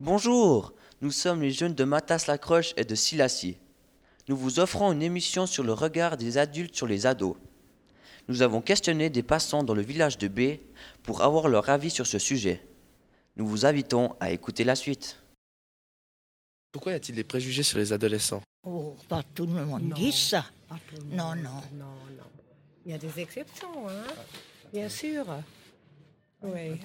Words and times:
Bonjour, 0.00 0.74
nous 1.00 1.10
sommes 1.10 1.40
les 1.40 1.52
jeunes 1.52 1.74
de 1.74 1.84
Matas 1.84 2.26
Lacroche 2.28 2.74
et 2.76 2.84
de 2.84 2.94
Silassi. 2.94 3.56
Nous 4.28 4.36
vous 4.36 4.60
offrons 4.60 4.92
une 4.92 5.00
émission 5.00 5.46
sur 5.46 5.64
le 5.64 5.72
regard 5.72 6.18
des 6.18 6.36
adultes 6.36 6.76
sur 6.76 6.86
les 6.86 7.06
ados. 7.06 7.36
Nous 8.28 8.42
avons 8.42 8.60
questionné 8.60 9.08
des 9.08 9.22
passants 9.22 9.62
dans 9.62 9.72
le 9.72 9.80
village 9.80 10.18
de 10.18 10.28
B 10.28 10.60
pour 11.02 11.22
avoir 11.22 11.48
leur 11.48 11.70
avis 11.70 11.88
sur 11.88 12.06
ce 12.06 12.18
sujet. 12.18 12.62
Nous 13.36 13.46
vous 13.46 13.64
invitons 13.64 14.14
à 14.20 14.32
écouter 14.32 14.64
la 14.64 14.76
suite. 14.76 15.18
Pourquoi 16.72 16.92
y 16.92 16.94
a-t-il 16.96 17.14
des 17.14 17.24
préjugés 17.24 17.62
sur 17.62 17.78
les 17.78 17.94
adolescents? 17.94 18.42
Oh, 18.64 18.96
pas 19.08 19.22
tout 19.34 19.46
le 19.46 19.64
monde 19.64 19.94
dit 19.94 20.12
ça. 20.12 20.44
Non, 21.10 21.28
monde. 21.28 21.38
non. 21.38 21.50
Non, 21.72 21.94
non. 22.18 22.24
Il 22.84 22.92
y 22.92 22.94
a 22.94 22.98
des 22.98 23.18
exceptions, 23.18 23.88
hein 23.88 24.12
Bien 24.74 24.90
sûr. 24.90 25.24
Oui. 26.42 26.78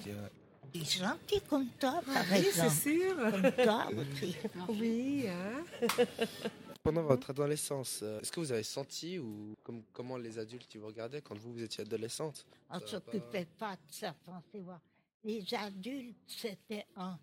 Des 0.72 0.84
gentils 0.84 1.40
comme 1.48 1.68
toi, 1.78 2.00
par 2.04 2.24
Oui, 2.32 2.46
c'est 2.52 2.70
sûr. 2.70 3.16
Comme 3.16 3.52
toi 3.64 3.88
aussi. 3.94 4.36
Oui, 4.68 5.26
hein 5.28 5.64
Pendant 6.82 7.02
votre 7.02 7.30
adolescence, 7.30 8.00
euh, 8.02 8.20
est-ce 8.20 8.32
que 8.32 8.40
vous 8.40 8.50
avez 8.50 8.64
senti 8.64 9.18
ou 9.18 9.54
comme- 9.62 9.84
comment 9.92 10.16
les 10.16 10.36
adultes 10.38 10.66
qui 10.66 10.78
vous 10.78 10.86
regardaient 10.88 11.20
quand 11.22 11.36
vous, 11.38 11.52
vous 11.52 11.62
étiez 11.62 11.82
adolescente? 11.84 12.44
On 12.70 12.80
ne 12.80 12.86
s'occupait 12.86 13.44
pas 13.58 13.76
de 13.76 13.92
ça, 13.92 14.14
pensez 14.24 14.58
voir. 14.60 14.80
Les 15.22 15.44
adultes, 15.54 16.16
c'était 16.26 16.86
en, 16.96 17.14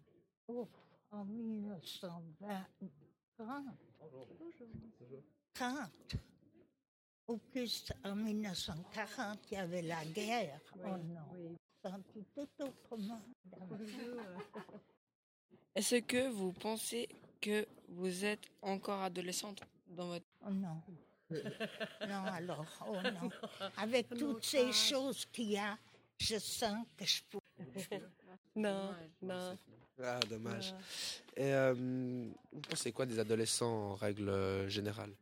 oh, 0.47 0.67
en 1.11 1.25
1920. 1.25 2.65
30. 3.37 3.63
30. 5.53 5.75
Au 7.27 7.37
plus, 7.37 7.91
en 8.05 8.15
1940, 8.15 9.39
il 9.51 9.53
y 9.55 9.57
avait 9.57 9.81
la 9.81 10.05
guerre. 10.05 10.59
oh 10.77 10.87
non. 10.87 11.55
Senti 11.81 12.25
tout 12.35 12.47
autrement. 12.59 13.21
Est-ce 15.75 15.95
que 16.01 16.29
vous 16.29 16.51
pensez 16.53 17.07
que 17.41 17.65
vous 17.87 18.25
êtes 18.25 18.47
encore 18.61 19.01
adolescente 19.01 19.61
dans 19.87 20.07
votre... 20.07 20.25
Oh 20.45 20.49
non. 20.51 20.81
Non, 22.07 22.23
alors, 22.25 22.65
oh 22.87 22.95
non. 23.03 23.29
Avec 23.77 24.09
toutes 24.17 24.43
ces 24.43 24.71
choses 24.71 25.25
qu'il 25.31 25.51
y 25.51 25.57
a, 25.57 25.77
je 26.17 26.39
sens 26.39 26.85
que 26.97 27.05
je 27.05 27.21
peux. 27.29 27.39
Non, 28.55 28.95
non. 29.21 29.57
Ah, 30.01 30.19
dommage. 30.27 30.73
Et 31.37 31.53
euh, 31.53 31.73
vous 31.75 32.61
pensez 32.61 32.91
quoi 32.91 33.05
des 33.05 33.19
adolescents 33.19 33.91
en 33.91 33.95
règle 33.95 34.27
euh, 34.29 34.67
générale? 34.69 35.13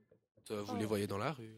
Euh, 0.52 0.62
Vous 0.64 0.78
les 0.78 0.86
Oh. 0.86 0.88
voyez 0.88 1.08
dans 1.08 1.18
la 1.18 1.34
rue? 1.34 1.54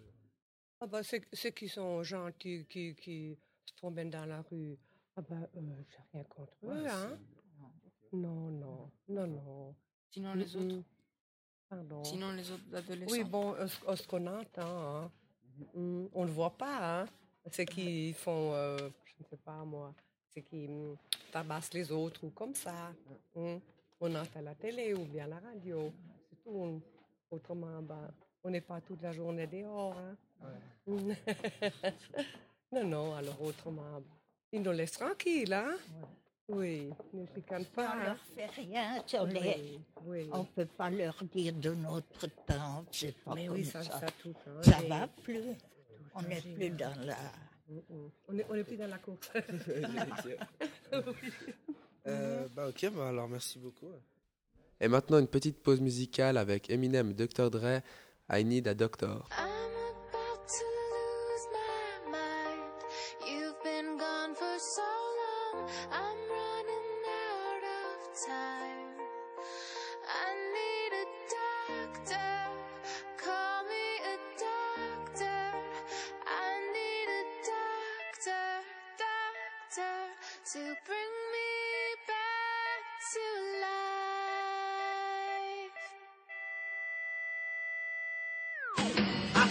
Ah 0.82 0.88
bah, 0.88 1.04
ceux, 1.04 1.22
ceux 1.32 1.52
qui 1.52 1.70
sont 1.70 2.02
gentils, 2.04 2.66
qui, 2.68 2.96
qui 2.96 3.38
se 3.66 3.74
promènent 3.76 4.10
dans 4.10 4.26
la 4.26 4.42
rue, 4.50 4.78
ah 5.18 5.22
bah, 5.22 5.36
euh, 5.56 5.62
j'ai 5.90 5.98
rien 6.14 6.24
contre 6.26 6.54
eux, 6.64 6.88
hein 6.88 7.18
Non, 8.14 8.50
non, 8.52 8.92
non, 9.08 9.28
non. 9.28 9.76
Sinon 10.12 10.34
les 10.34 10.56
autres 10.56 10.76
Mm, 10.76 10.84
Pardon. 11.70 12.04
Sinon 12.04 12.32
les 12.32 12.50
autres 12.52 12.76
adolescents 12.76 13.12
Oui, 13.12 13.24
bon, 13.24 13.54
euh, 13.54 13.68
ce- 13.68 13.96
ce 13.96 14.08
qu'on 14.08 14.26
entend, 14.26 14.62
hein. 15.04 15.12
Mm, 15.76 16.06
on 16.14 16.22
ne 16.22 16.26
le 16.28 16.32
voit 16.34 16.58
pas, 16.58 17.02
hein. 17.02 17.06
C'est 17.52 17.66
qui 17.66 18.14
font, 18.14 18.54
euh, 18.54 18.78
je 19.06 19.14
ne 19.24 19.28
sais 19.30 19.38
pas 19.38 19.64
moi, 19.66 19.94
c'est 20.34 20.42
qui 20.42 20.68
mm, 20.68 20.96
tabassent 21.32 21.74
les 21.74 21.92
autres 21.92 22.24
ou 22.26 22.30
comme 22.32 22.56
ça. 22.56 22.92
Mm. 23.36 23.58
On 24.02 24.16
entend 24.16 24.42
la 24.42 24.56
télé 24.56 24.94
ou 24.94 25.06
bien 25.06 25.28
la 25.28 25.40
radio, 25.40 25.92
c'est 26.30 26.42
tout. 26.44 26.82
Autrement, 27.32 27.82
ben, 27.84 28.12
on 28.44 28.50
n'est 28.50 28.62
pas 28.62 28.82
toute 28.82 29.02
la 29.04 29.12
journée 29.12 29.46
dehors, 29.46 29.96
hein. 29.98 30.16
Mm. 30.88 31.12
non, 32.72 32.84
non, 32.86 33.16
alors 33.16 33.40
autrement, 33.42 34.02
ils 34.52 34.62
nous 34.62 34.72
laissent 34.72 34.92
tranquilles, 34.94 35.54
hein. 35.54 35.78
Oui, 36.50 36.90
ne 37.14 37.26
chicanent 37.36 37.66
pas. 37.66 37.94
On 37.96 38.00
hein. 38.00 38.04
leur 38.06 38.18
fait 38.36 38.48
rien. 38.48 39.04
sur 39.06 39.26
les- 39.28 39.40
Oui, 39.40 39.80
oui. 40.06 40.30
On 40.34 40.40
ne 40.40 40.46
peut 40.46 40.66
pas 40.66 40.90
leur 40.90 41.16
dire 41.26 41.54
de 41.54 41.76
notre 41.76 42.26
temps. 42.48 42.84
C'est 42.92 43.16
pas 43.24 43.36
Mais 43.36 43.46
comme 43.46 43.58
oui, 43.58 43.66
ça. 43.66 43.84
ça, 43.84 44.00
ça 44.00 44.08
tout 44.22 44.34
hein, 44.48 44.62
Ça 44.64 44.80
va 44.88 45.08
plus. 45.08 45.44
On 46.16 46.22
n'est 46.24 46.42
plus 46.42 46.70
dans 46.72 46.96
la. 47.06 47.16
Mm, 47.70 47.76
mm. 47.76 48.10
On 48.28 48.34
n'est 48.34 48.46
on 48.50 48.56
est 48.56 48.64
plus 48.64 48.78
dans 48.78 48.88
la 48.88 48.98
course. 48.98 49.30
Euh, 52.08 52.48
bah 52.56 52.70
ok, 52.70 52.90
bah 52.96 53.10
alors 53.10 53.28
merci 53.28 53.60
beaucoup. 53.60 53.92
Et 54.80 54.88
maintenant 54.88 55.20
une 55.20 55.28
petite 55.28 55.62
pause 55.62 55.82
musicale 55.82 56.38
avec 56.38 56.70
Eminem 56.70 57.12
et 57.12 57.14
Dr. 57.14 57.52
Dre, 57.52 57.82
I 58.32 58.44
Need 58.46 58.68
a 58.70 58.74
Doctor. 58.74 59.28
I'm 59.38 59.46
about 60.10 60.48
to 60.48 60.79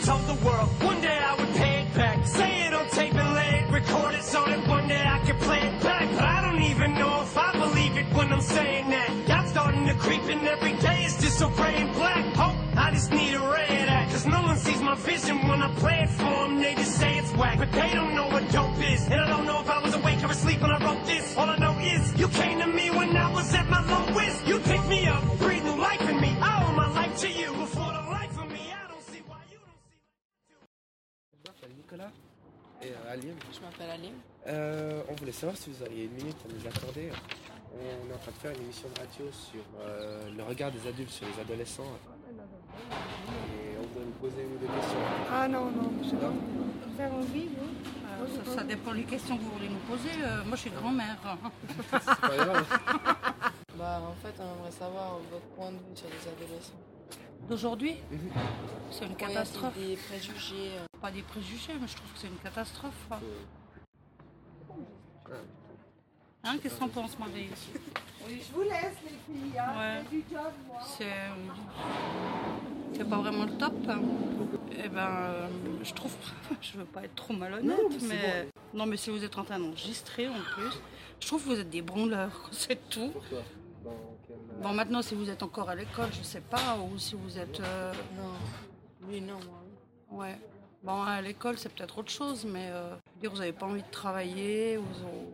told 0.08 0.26
the 0.26 0.46
world 0.46 0.69
one 0.82 1.00
day 1.02 1.19
I 1.30 1.34
would 1.38 1.54
pay 1.54 1.82
it 1.82 1.94
back. 1.94 2.26
Say 2.26 2.66
it 2.66 2.72
on 2.72 2.88
tape 2.88 3.14
and 3.14 3.34
lay 3.34 3.52
it, 3.60 3.70
record 3.70 4.14
it 4.14 4.22
so 4.22 4.42
that 4.42 4.66
one 4.66 4.88
day 4.88 5.04
I 5.06 5.19
could 5.26 5.38
play 5.41 5.60
it 5.60 5.82
back. 5.82 6.08
But 6.14 6.24
I 6.36 6.41
don't 6.46 6.62
even 6.62 6.94
know 6.94 7.20
if 7.20 7.36
I 7.36 7.52
believe 7.52 7.94
it 7.98 8.06
when 8.16 8.32
I'm 8.32 8.41
saying 8.41 8.88
that. 8.88 9.10
God's 9.26 9.50
starting 9.50 9.84
to 9.86 9.94
creep 10.04 10.22
and 10.34 10.48
every 10.48 10.72
day 10.78 11.04
is 11.04 11.14
just 11.20 11.38
so 11.38 11.50
gray 11.50 11.74
and 11.74 11.92
black. 11.92 12.24
Hope 12.34 12.56
I 12.74 12.91
just 12.91 13.10
need 13.10 13.34
a 13.34 13.41
ray 13.54 13.80
of 13.80 13.86
that. 13.92 14.08
Cause 14.10 14.26
no 14.26 14.41
one 14.41 14.56
sees 14.56 14.80
my 14.80 14.94
vision 14.94 15.46
when 15.46 15.60
I 15.60 15.70
play 15.74 15.98
it 16.04 16.08
for 16.08 16.36
them. 16.42 16.58
They 16.62 16.75
just 16.75 16.94
say 16.98 17.19
it's 17.19 17.32
whack. 17.34 17.58
But 17.58 17.72
they 17.72 17.90
don't 17.92 18.14
know 18.14 18.28
what 18.28 18.50
dope 18.50 18.80
is. 18.92 19.04
And 19.10 19.20
I 19.20 19.28
don't 19.28 19.44
know 19.44 19.60
if 19.60 19.69
Euh, 34.47 35.03
on 35.09 35.14
voulait 35.14 35.32
savoir 35.32 35.56
si 35.56 35.70
vous 35.70 35.82
auriez 35.82 36.04
une 36.04 36.12
minute 36.12 36.36
à 36.48 36.53
nous 36.53 36.66
accorder. 36.66 37.10
On 37.75 38.10
est 38.10 38.14
en 38.14 38.19
train 38.19 38.32
de 38.32 38.36
faire 38.38 38.50
une 38.53 38.62
émission 38.62 38.88
de 38.94 39.00
radio 39.00 39.26
sur 39.32 39.60
euh, 39.81 40.31
le 40.36 40.42
regard 40.42 40.70
des 40.72 40.86
adultes 40.88 41.10
sur 41.10 41.26
les 41.26 41.41
adolescents. 41.41 41.84
Et 41.84 43.76
on 43.78 43.87
voulait 43.92 44.06
vous 44.06 44.28
poser 44.28 44.42
une 44.42 44.54
ou 44.56 44.58
deux 44.58 44.66
questions. 44.66 44.98
Ah 45.32 45.48
non, 45.48 45.66
non, 45.70 45.92
je 46.03 46.08
sais 46.10 46.16
pas. 46.16 46.31
Vous 46.31 47.00
avez 47.00 47.14
envie, 47.14 47.47
vous 47.48 47.69
Euh, 48.25 48.44
ça, 48.44 48.56
ça 48.58 48.64
dépend 48.64 48.94
des 48.94 49.04
questions 49.04 49.37
que 49.37 49.42
vous 49.42 49.50
voulez 49.53 49.69
nous 49.69 49.84
poser. 49.97 50.10
Euh, 50.22 50.42
moi, 50.44 50.56
je 50.56 50.62
suis 50.62 50.70
grand-mère. 50.70 51.16
C'est 51.92 52.00
pas 52.20 52.37
grave. 52.37 52.66
Bah 53.78 54.03
en 54.03 54.12
fait 54.26 54.34
on 54.41 54.58
aimerait 54.58 54.72
savoir 54.72 55.19
votre 55.31 55.44
point 55.54 55.70
de 55.70 55.76
vue 55.76 55.94
sur 55.94 56.08
les 56.08 56.28
adolescents. 56.44 56.81
D'aujourd'hui, 57.48 57.94
Mhm. 58.10 58.19
c'est 58.91 59.06
une 59.06 59.14
catastrophe. 59.14 59.72
des 59.78 59.94
préjugés 59.97 60.72
Pas 61.00 61.12
des 61.12 61.22
préjugés, 61.22 61.75
mais 61.81 61.87
je 61.87 61.94
trouve 61.94 62.12
que 62.12 62.19
c'est 62.19 62.26
une 62.26 62.38
catastrophe. 62.42 63.06
Hein, 63.12 63.20
qu'est-ce 66.62 66.78
qu'on 66.78 66.88
pense, 66.88 67.18
Marie 67.18 67.48
Je 68.28 68.52
vous 68.54 68.62
laisse 68.62 68.96
les 69.04 69.10
filles, 69.34 69.58
hein. 69.58 69.72
Ouais. 69.78 70.02
C'est 70.04 70.16
du 70.16 70.24
job, 70.30 70.52
moi. 70.66 70.78
C'est 70.96 71.04
c'est 72.96 73.08
pas 73.08 73.18
vraiment 73.18 73.44
le 73.44 73.52
top. 73.58 73.74
hein. 73.88 74.00
Eh 74.82 74.88
ben, 74.88 74.98
euh, 75.06 75.48
je 75.82 75.92
trouve, 75.92 76.12
je 76.60 76.78
veux 76.78 76.84
pas 76.84 77.04
être 77.04 77.14
trop 77.14 77.34
malhonnête, 77.34 77.78
mais 78.02 78.48
non, 78.74 78.86
mais 78.86 78.96
si 78.96 79.10
vous 79.10 79.22
êtes 79.24 79.36
en 79.38 79.44
train 79.44 79.58
d'enregistrer 79.58 80.28
en 80.28 80.40
plus, 80.54 80.80
je 81.20 81.26
trouve 81.26 81.42
que 81.44 81.48
vous 81.50 81.60
êtes 81.60 81.70
des 81.70 81.82
branleurs, 81.82 82.48
c'est 82.52 82.88
tout. 82.88 83.10
Pourquoi 83.10 83.42
Dans 83.84 83.96
quel, 84.26 84.36
euh, 84.36 84.62
Bon, 84.62 84.72
maintenant, 84.72 85.02
si 85.02 85.14
vous 85.14 85.28
êtes 85.28 85.42
encore 85.42 85.69
à 85.69 85.74
l'école, 85.74 86.08
je 86.12 86.22
sais 86.22 86.40
pas, 86.40 86.76
ou 86.78 86.98
si 86.98 87.14
vous 87.14 87.38
êtes, 87.38 87.60
euh, 87.60 87.92
Non. 88.16 89.08
Lui 89.08 89.20
non, 89.20 89.34
moi. 89.34 89.62
oui. 90.10 90.19
ouais. 90.19 90.38
Bon, 90.82 91.02
à 91.02 91.20
l'école, 91.20 91.58
c'est 91.58 91.69
peut-être 91.70 91.98
autre 91.98 92.10
chose, 92.10 92.44
mais 92.44 92.69
euh, 92.70 92.90
je 92.90 93.14
veux 93.14 93.20
dire, 93.20 93.30
vous 93.32 93.40
avez 93.40 93.52
pas 93.52 93.66
envie 93.66 93.82
de 93.82 93.90
travailler, 93.90 94.76
vous 94.76 95.04
ont- 95.04 95.32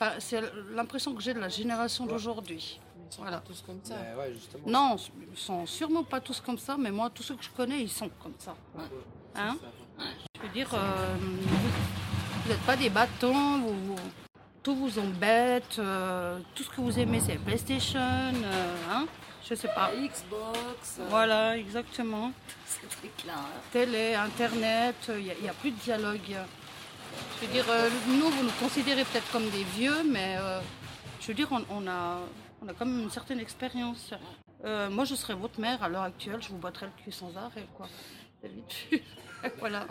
Enfin, 0.00 0.12
c'est 0.18 0.40
l'impression 0.72 1.14
que 1.14 1.22
j'ai 1.22 1.32
de 1.34 1.38
la 1.38 1.48
génération 1.48 2.04
d'aujourd'hui. 2.04 2.80
Ils 3.08 3.14
sont 3.14 3.22
Voilà. 3.22 3.38
tous 3.40 3.62
comme 3.64 3.78
ça. 3.84 3.94
ouais, 4.18 4.32
justement. 4.34 4.64
Non, 4.66 4.96
ils 5.30 5.38
sont 5.38 5.66
sûrement 5.66 6.02
pas 6.02 6.20
tous 6.20 6.40
comme 6.40 6.58
ça, 6.58 6.76
mais 6.76 6.90
moi, 6.90 7.10
tous 7.10 7.22
ceux 7.22 7.36
que 7.36 7.44
je 7.44 7.50
connais, 7.50 7.80
ils 7.80 7.88
sont 7.90 8.10
comme 8.20 8.34
ça. 8.38 8.56
Hein 9.36 9.56
Je 10.36 10.42
veux 10.42 10.52
dire, 10.52 10.68
euh, 10.74 11.16
vous 11.16 12.48
n'êtes 12.50 12.62
pas 12.66 12.76
des 12.76 12.90
bâtons, 12.90 13.60
vous, 13.60 13.94
vous- 13.94 13.96
tout 14.64 14.74
vous 14.74 14.98
embête, 14.98 15.76
euh, 15.78 16.38
tout 16.54 16.62
ce 16.64 16.70
que 16.70 16.80
vous 16.80 16.98
aimez, 16.98 17.20
c'est 17.20 17.36
PlayStation, 17.36 18.00
euh, 18.00 18.76
hein 18.90 19.06
Je 19.48 19.54
sais 19.54 19.68
pas. 19.68 19.90
Xbox. 19.94 20.96
euh, 20.98 21.06
Voilà, 21.10 21.56
exactement. 21.58 22.32
Ces 22.66 22.86
trucs-là. 22.86 23.34
hein. 23.36 23.60
Télé, 23.70 24.14
Internet, 24.14 24.96
il 25.10 25.42
n'y 25.42 25.48
a, 25.48 25.52
plus 25.52 25.70
de 25.70 25.76
dialogue. 25.76 26.34
Je 27.40 27.46
veux 27.46 27.52
dire, 27.52 27.66
nous, 28.08 28.30
vous 28.30 28.42
nous 28.42 28.50
considérez 28.58 29.04
peut-être 29.04 29.30
comme 29.30 29.48
des 29.50 29.64
vieux, 29.76 30.02
mais 30.10 30.36
je 31.20 31.26
veux 31.28 31.34
dire, 31.34 31.48
on, 31.52 31.62
on 31.70 31.86
a, 31.86 32.18
On 32.62 32.68
a 32.68 32.72
quand 32.72 32.86
même 32.86 33.02
une 33.02 33.10
certaine 33.10 33.40
expérience. 33.40 34.14
Moi, 34.64 35.04
je 35.04 35.14
serais 35.14 35.34
votre 35.34 35.60
mère 35.60 35.82
à 35.82 35.88
l'heure 35.90 36.02
actuelle, 36.04 36.40
je 36.40 36.48
vous 36.48 36.56
battrais 36.58 36.86
le 36.86 37.04
cul 37.04 37.12
sans 37.12 37.36
arrêt, 37.36 37.66
quoi. 37.76 37.86
Voilà. 39.58 39.86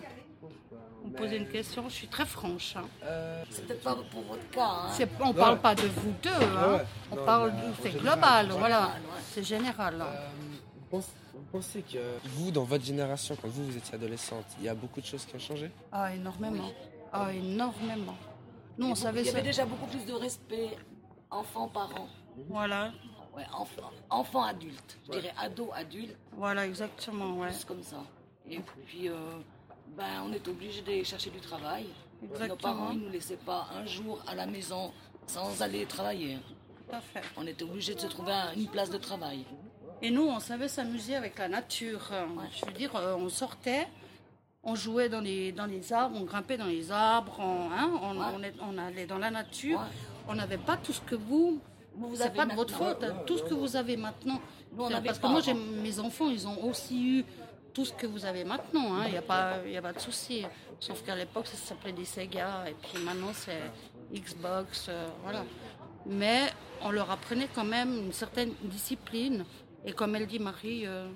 Vous 1.04 1.10
me 1.10 1.16
posez 1.18 1.38
une 1.38 1.50
question, 1.50 1.84
je 1.90 1.94
suis 1.94 2.08
très 2.08 2.26
franche. 2.26 2.76
hein. 2.78 2.86
Euh, 3.04 3.44
C'est 3.50 3.68
peut-être 3.68 3.84
pas 3.84 3.96
pour 3.96 4.22
votre 4.22 4.50
cas. 4.52 4.66
Hein. 4.66 5.06
On 5.20 5.28
ne 5.28 5.34
parle 5.34 5.60
pas 5.60 5.76
de 5.76 5.82
vous 5.88 6.14
deux, 6.24 6.30
hein. 6.30 6.74
ouais. 6.76 6.86
on 7.12 7.16
Non, 7.18 7.26
parle, 7.26 7.50
euh, 7.50 7.72
c'est 7.82 7.92
général, 7.92 8.46
global, 8.48 8.52
voilà. 8.60 8.92
C'est 9.32 9.44
général. 9.44 10.02
hein. 10.02 10.06
euh, 10.08 10.28
vous, 10.80 10.86
pensez, 10.90 11.12
vous 11.34 11.42
pensez 11.52 11.82
que 11.82 12.00
vous, 12.30 12.52
dans 12.52 12.64
votre 12.64 12.86
génération, 12.86 13.36
quand 13.42 13.50
vous, 13.50 13.66
vous 13.66 13.78
étiez 13.78 13.96
adolescente, 13.96 14.46
il 14.60 14.66
y 14.66 14.70
a 14.70 14.74
beaucoup 14.76 15.02
de 15.02 15.06
choses 15.06 15.26
qui 15.26 15.36
ont 15.36 15.40
changé? 15.40 15.70
Ah, 15.92 16.14
énormément. 16.16 16.72
Ah, 17.12 17.34
énormément. 17.34 18.16
Nous, 18.78 18.88
on 18.90 18.96
savait 18.96 19.22
Il 19.22 19.28
y 19.28 19.30
ça. 19.30 19.38
avait 19.38 19.46
déjà 19.46 19.66
beaucoup 19.66 19.86
plus 19.88 20.06
de 20.06 20.14
respect 20.14 20.78
enfant-parent. 21.30 22.08
Voilà, 22.50 22.92
Ouais, 23.36 23.46
enfant, 23.52 23.90
enfant 24.12 24.44
adulte. 24.44 25.00
Je 25.08 25.12
dirais 25.20 25.34
ado 25.42 25.72
adulte, 25.76 26.16
voilà, 26.38 26.66
exactement, 26.68 27.40
ouais. 27.40 27.48
plus 27.50 27.66
comme 27.66 27.82
ça. 27.82 27.98
Et 28.48 28.60
puis, 28.60 29.10
euh, 29.10 29.16
ben, 29.98 30.24
on 30.28 30.34
est 30.34 30.48
obligé 30.48 30.82
d'aller 30.82 31.04
chercher 31.04 31.30
du 31.30 31.40
travail. 31.40 31.86
Nos 32.48 32.56
parents 32.56 32.94
ne 32.94 33.00
nous 33.06 33.10
laissaient 33.10 33.38
pas 33.38 33.68
un 33.76 33.86
jour 33.86 34.20
à 34.28 34.34
la 34.36 34.46
maison 34.46 34.92
sans 35.28 35.62
aller 35.62 35.86
travailler. 35.86 36.38
On 37.38 37.46
était 37.48 37.64
obligé 37.64 37.96
de 37.96 38.00
se 38.00 38.08
trouver 38.08 38.32
un- 38.34 38.54
une 38.56 38.68
place 38.68 38.90
de 38.90 38.98
travail. 38.98 39.46
Et 40.02 40.10
nous, 40.12 40.24
on 40.24 40.40
savait 40.40 40.68
s'amuser 40.68 41.16
avec 41.16 41.38
la 41.40 41.48
nature. 41.48 42.02
Je 42.60 42.66
veux 42.66 42.72
dire, 42.74 42.96
euh, 42.96 43.16
on 43.16 43.30
sortait, 43.30 43.88
on 44.64 44.76
jouait 44.76 45.10
dans 45.10 45.22
les, 45.22 45.52
dans 45.52 45.66
les 45.66 45.92
arbres, 45.94 46.18
on 46.20 46.24
grimpait 46.26 46.58
dans 46.58 46.66
les 46.66 46.92
arbres, 46.92 47.36
on, 47.40 47.72
hein, 47.72 47.90
on, 48.02 48.18
Ouais. 48.18 48.26
on 48.36 48.44
est- 48.44 48.54
on 48.62 48.78
allait 48.78 49.06
dans 49.06 49.18
la 49.18 49.32
nature. 49.32 49.80
Ouais. 49.80 49.86
On 50.28 50.36
n'avait 50.36 50.58
pas 50.58 50.78
tout 50.78 50.94
ce 50.94 51.02
que 51.02 51.16
vous. 51.16 51.60
Vous, 51.96 52.10
vous 52.10 52.22
avez 52.22 52.36
pas 52.36 52.46
de 52.46 52.54
votre 52.54 52.74
faute, 52.74 53.04
hein, 53.04 53.16
tout 53.28 53.38
ce 53.38 53.44
que 53.44 53.54
vous 53.54 53.76
avez 53.76 53.98
maintenant. 53.98 54.40
Nous, 54.76 54.84
on 54.84 54.90
Parce 55.02 55.20
que 55.20 55.28
moi, 55.28 55.42
mes 55.84 56.00
enfants, 56.00 56.30
ils 56.30 56.48
ont 56.48 56.64
aussi 56.66 57.20
eu 57.20 57.26
tout 57.74 57.86
ce 57.86 57.94
que 57.94 58.06
vous 58.08 58.24
avez 58.26 58.44
maintenant. 58.44 58.94
hein. 58.96 59.04
Il 59.08 59.12
n'y 59.12 59.18
a, 59.18 59.22
pas- 59.22 59.58
y 59.68 59.78
a 59.78 59.82
pas 59.82 59.94
de 59.94 60.00
souci. 60.00 60.46
Sauf 60.80 61.04
qu'à 61.04 61.16
l'époque, 61.16 61.48
ça 61.48 61.58
s'appelait 61.58 61.94
des 61.94 62.06
Sega. 62.06 62.66
Et 62.70 62.74
puis 62.74 63.02
maintenant, 63.04 63.32
c'est 63.34 63.62
Xbox. 64.14 64.88
euh, 64.90 65.08
voilà. 65.24 65.44
Mais 66.06 66.52
on 66.82 66.92
leur 66.92 67.10
apprenait 67.10 67.48
quand 67.54 67.64
même 67.64 67.98
une 67.98 68.14
certaine 68.14 68.54
discipline. 68.64 69.46
Et 69.86 69.94
comme 69.94 70.16
elle 70.16 70.28
dit 70.28 70.40
Marie, 70.40 70.86
euh, 70.86 71.08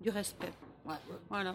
du 0.00 0.10
respect. 0.10 0.52
Ouais. 0.84 0.94
Voilà. 1.28 1.54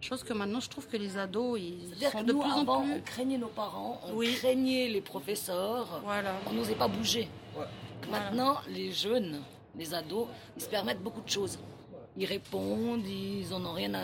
Chose 0.00 0.22
que 0.24 0.32
maintenant, 0.32 0.60
je 0.60 0.68
trouve 0.68 0.88
que 0.88 0.96
les 0.96 1.16
ados, 1.16 1.60
ils 1.60 1.94
sont 2.10 2.18
que 2.18 2.24
de 2.24 2.32
nous, 2.32 2.40
plus 2.40 2.50
avant, 2.50 2.78
en 2.78 2.82
plus. 2.82 2.92
on 2.94 3.00
craignait 3.02 3.38
nos 3.38 3.48
parents, 3.48 4.00
on 4.06 4.14
Oui. 4.14 4.34
craignait 4.34 4.88
les 4.88 5.00
professeurs, 5.00 6.00
Voilà. 6.04 6.34
on 6.48 6.52
n'osait 6.52 6.74
pas 6.74 6.88
bouger. 6.88 7.28
Ouais. 7.56 7.64
Maintenant, 8.10 8.56
les 8.68 8.90
jeunes, 8.90 9.40
les 9.76 9.94
ados, 9.94 10.26
ils 10.56 10.62
se 10.62 10.68
permettent 10.68 11.00
beaucoup 11.02 11.20
de 11.20 11.28
choses. 11.30 11.56
Ils 12.16 12.26
répondent, 12.26 13.06
ils 13.06 13.48
n'en 13.50 13.64
ont 13.64 13.72
rien 13.72 13.94
à, 13.94 14.02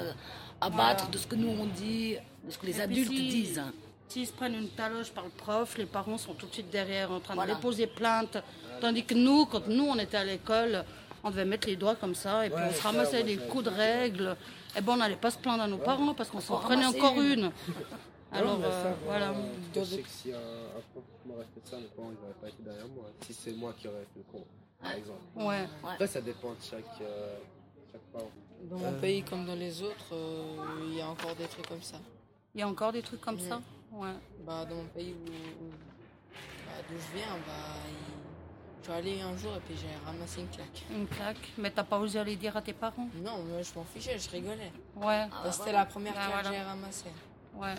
à 0.61 0.69
Voilà. 0.71 0.77
battre 0.95 1.11
de 1.11 1.19
ce 1.19 1.27
que 1.27 1.37
nous 1.37 1.49
on 1.49 1.67
dit, 1.67 2.17
de 2.45 2.51
ce 2.51 2.59
que 2.59 2.67
les 2.67 2.79
Et 2.79 2.83
adultes 2.83 3.11
si- 3.11 3.29
disent. 3.29 3.63
S'ils 4.09 4.27
se 4.27 4.33
prennent 4.33 4.55
une 4.55 4.71
taloche 4.71 5.11
par 5.11 5.25
le 5.25 5.31
prof, 5.31 5.77
les 5.77 5.85
parents 5.85 6.17
sont 6.17 6.33
tout 6.33 6.47
de 6.47 6.53
suite 6.55 6.71
derrière 6.71 7.13
en 7.13 7.21
train 7.21 7.35
Voilà. 7.35 7.53
de 7.53 7.57
déposer 7.59 7.87
plainte. 7.87 8.39
Tandis 8.81 9.05
que 9.05 9.13
nous, 9.13 9.45
quand 9.45 9.67
nous, 9.69 9.85
on 9.85 9.99
était 9.99 10.17
à 10.17 10.25
l'école, 10.25 10.83
on 11.23 11.31
devait 11.31 11.45
mettre 11.45 11.69
les 11.69 11.77
doigts 11.77 11.97
comme 11.97 12.15
ça 12.15 12.47
et 12.47 12.49
puis 12.51 12.59
Ouais, 12.59 12.69
on 12.71 12.75
se 12.75 12.81
ramassait 12.83 13.23
des 13.23 13.37
coups 13.37 13.65
de 13.65 13.71
règles. 13.71 14.35
Et 14.77 14.81
ben 14.81 14.95
on 14.95 14.97
n'allait 14.97 15.17
pas 15.17 15.31
se 15.31 15.37
plaindre 15.39 15.63
à 15.65 15.69
nos 15.69 15.77
parents 15.79 16.15
parce 16.15 16.31
qu'on 16.31 16.41
s'en 16.41 16.55
en 16.55 16.61
prenait 16.61 16.87
encore 16.87 17.21
une. 17.21 17.45
une. 17.45 17.53
Alors 18.33 18.55
Non, 18.59 18.59
mais 18.61 18.71
ça, 18.71 18.87
euh, 18.87 18.95
voilà. 19.05 19.35
je 19.75 19.85
sais 19.85 19.99
que 20.03 20.09
si 20.09 20.33
un, 20.33 20.37
un 20.37 20.81
prof 20.93 21.05
m'aurait 21.27 21.45
fait 21.55 21.71
ça, 21.71 21.77
mes 21.77 21.85
parents 21.89 22.11
ils 22.11 22.21
n'auraient 22.23 22.41
pas 22.41 22.49
été 22.49 22.63
derrière 22.63 22.89
moi. 22.89 23.05
Si 23.27 23.35
c'est 23.35 23.53
moi 23.53 23.75
qui 23.79 23.89
aurais 23.89 24.07
fait 24.15 24.21
le 24.21 24.33
con, 24.33 24.45
par 24.83 24.93
exemple. 24.93 25.21
Ouais. 25.37 25.67
Après, 25.85 26.07
ça 26.07 26.21
dépend 26.23 26.51
de 26.53 26.57
chaque, 26.63 27.01
euh. 27.03 27.37
Dans 28.71 28.79
mon 28.79 28.93
pays 28.95 29.23
comme 29.23 29.47
dans 29.47 29.55
les 29.55 29.83
autres, 29.83 30.13
euh, 30.13 30.57
il 30.89 30.97
y 30.97 31.01
a 31.01 31.09
encore 31.09 31.35
des 31.37 31.47
trucs 31.47 31.67
comme 31.69 31.83
ça. 31.83 31.97
Il 32.55 32.61
y 32.61 32.63
a 32.63 32.69
encore 32.69 32.93
des 32.93 33.03
trucs 33.03 33.21
comme 33.21 33.39
ça. 33.39 33.61
Ouais. 33.93 34.09
Bah, 34.45 34.65
dans 34.69 34.77
mon 34.77 34.85
pays 34.87 35.15
où, 35.15 35.29
où- 35.31 35.71
bah, 36.67 36.73
d'où 36.89 36.97
je 36.97 37.17
viens, 37.19 37.35
bah, 37.47 37.77
je 38.81 38.85
suis 38.85 38.93
allé 38.93 39.21
un 39.23 39.37
jour 39.37 39.53
et 39.57 39.61
puis 39.61 39.77
j'ai 39.77 39.89
ramassé 40.05 40.41
une 40.41 40.49
claque. 40.49 40.83
Une 40.91 41.07
claque. 41.07 41.53
Mais 41.57 41.71
t'as 41.71 41.85
pas 41.85 41.99
osé 41.99 42.19
aller 42.19 42.37
dire 42.37 42.57
à 42.57 42.63
tes 42.63 42.73
parents? 42.73 43.09
Non, 43.23 43.39
moi 43.45 43.63
je 43.63 43.79
m'en 43.79 43.85
fichais, 43.85 44.19
je 44.19 44.29
rigolais. 44.31 44.73
Ouais. 44.97 45.27
Ah, 45.33 45.43
Bah, 45.45 45.53
C'était 45.53 45.65
voilà. 45.65 45.79
la 45.81 45.85
première 45.87 46.15
Bah, 46.15 46.21
claque 46.27 46.33
voilà. 46.43 46.49
que 46.51 46.55
j'ai 46.57 46.63
ramassée. 46.63 47.13
Ouais. 47.55 47.75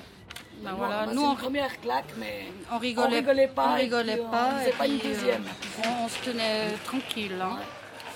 Ben 0.63 0.71
Nous, 0.71 0.77
voilà. 0.77 1.06
on 1.07 1.13
Nous, 1.13 1.21
une 1.21 1.27
on, 1.27 1.36
première 1.36 1.81
claque, 1.81 2.13
mais 2.18 2.48
on 2.71 2.77
rigolait, 2.80 3.07
on 3.07 3.16
rigolait 3.19 3.48
pas 3.48 3.74
On 3.74 3.77
et 3.77 3.81
rigolait 3.81 4.13
puis 4.18 4.25
on 4.25 4.31
pas. 4.31 4.60
pas 4.77 4.88
une 4.88 5.00
euh, 5.00 5.04
deuxième. 5.04 5.45
on, 5.86 6.06
on 6.06 6.07
se 6.07 6.24
tenait 6.24 6.71
tranquille. 6.86 7.39
Hein. 7.42 7.60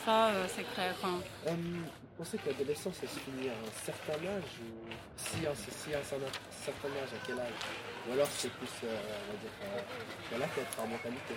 Ça, 0.06 0.30
c'est 0.48 0.64
clair. 0.74 0.94
hein. 1.04 1.20
Vous 1.48 2.24
pensez 2.26 2.38
que 2.38 2.50
l'adolescence, 2.50 2.96
elle 3.02 3.10
se 3.10 3.20
finit 3.20 3.50
à 3.50 3.54
un 3.54 3.86
certain 3.86 4.14
âge 4.28 4.44
ou 4.62 4.92
si, 5.18 5.48
à- 5.48 5.56
si 5.56 5.94
à 5.94 6.00
un 6.00 6.04
certain 6.04 6.88
âge, 6.90 7.10
à 7.14 7.26
quel 7.26 7.40
âge? 7.40 7.48
Ou 8.08 8.14
alors 8.14 8.28
c'est 8.30 8.52
plus, 8.52 8.68
euh, 8.84 8.96
on 9.30 9.34
va 9.34 9.40
dire, 9.40 10.48
euh, 10.80 10.88
mentalité 10.88 11.34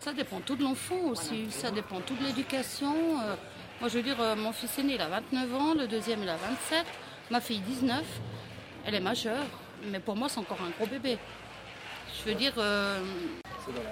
Ça 0.00 0.12
dépend 0.12 0.40
tout 0.40 0.56
de 0.56 0.62
l'enfant 0.64 0.98
aussi, 1.10 1.50
ça 1.50 1.70
dépend 1.70 2.00
tout 2.00 2.14
de 2.16 2.24
l'éducation. 2.24 2.94
Euh, 3.22 3.36
moi, 3.80 3.88
je 3.88 3.96
veux 3.98 4.02
dire, 4.02 4.20
euh, 4.20 4.34
mon 4.34 4.52
fils 4.52 4.76
aîné, 4.78 4.94
il 4.94 5.00
a 5.00 5.08
29 5.08 5.54
ans, 5.54 5.74
le 5.74 5.86
deuxième, 5.86 6.22
il 6.22 6.28
a 6.28 6.36
27, 6.36 6.84
ma 7.30 7.40
fille, 7.40 7.60
19. 7.60 8.02
Elle 8.86 8.94
est 8.96 9.00
majeure, 9.00 9.44
mais 9.90 10.00
pour 10.00 10.16
moi, 10.16 10.28
c'est 10.28 10.40
encore 10.40 10.60
un 10.62 10.70
gros 10.70 10.86
bébé. 10.86 11.16
Je 12.24 12.30
veux 12.30 12.34
dire, 12.36 12.52
euh, 12.56 13.00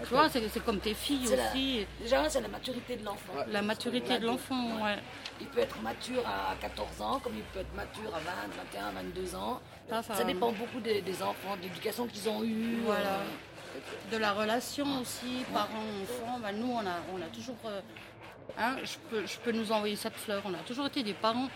tu 0.04 0.08
vois, 0.10 0.28
c'est 0.30 0.64
comme 0.64 0.78
tes 0.80 0.94
filles 0.94 1.26
la- 1.36 1.50
aussi. 1.50 1.86
Déjà, 2.00 2.28
c'est 2.30 2.40
la 2.40 2.48
maturité 2.48 2.96
de 2.96 3.04
l'enfant. 3.04 3.32
Ouais. 3.36 3.44
La 3.48 3.62
maturité 3.62 4.18
de 4.18 4.26
l'enfant, 4.26 4.82
ouais. 4.82 4.96
Il 5.40 5.46
peut 5.48 5.60
être 5.60 5.80
mature 5.82 6.22
à 6.26 6.54
14 6.60 7.00
ans, 7.02 7.18
comme 7.22 7.34
il 7.36 7.42
peut 7.42 7.60
être 7.60 7.74
mature 7.74 8.14
à 8.14 8.20
20, 8.20 8.32
21, 8.56 8.90
22 8.92 9.34
ans. 9.34 9.60
Ça, 9.88 10.02
ça- 10.02 10.14
Ça 10.14 10.24
dépend 10.24 10.52
beaucoup 10.52 10.80
des, 10.80 11.02
des 11.02 11.22
enfants, 11.22 11.56
de 11.56 11.62
l'éducation 11.62 12.06
qu'ils 12.06 12.28
ont 12.28 12.42
eue. 12.42 12.80
Voilà. 12.84 13.00
euh, 13.00 14.10
De 14.12 14.16
la 14.18 14.32
relation 14.32 14.86
aussi, 15.00 15.44
parents-enfants. 15.52 16.38
Bah, 16.42 16.52
nous, 16.52 16.70
on 16.70 16.80
a, 16.80 16.96
on 17.14 17.20
a 17.20 17.26
toujours. 17.34 17.56
euh, 17.66 17.80
hein, 18.58 18.76
je, 18.84 18.96
peux, 19.10 19.26
je 19.26 19.38
peux 19.38 19.52
nous 19.52 19.72
envoyer 19.72 19.96
cette 19.96 20.16
fleur. 20.16 20.42
On 20.44 20.52
a 20.54 20.58
toujours 20.58 20.86
été 20.86 21.02
des 21.02 21.14
parents 21.14 21.48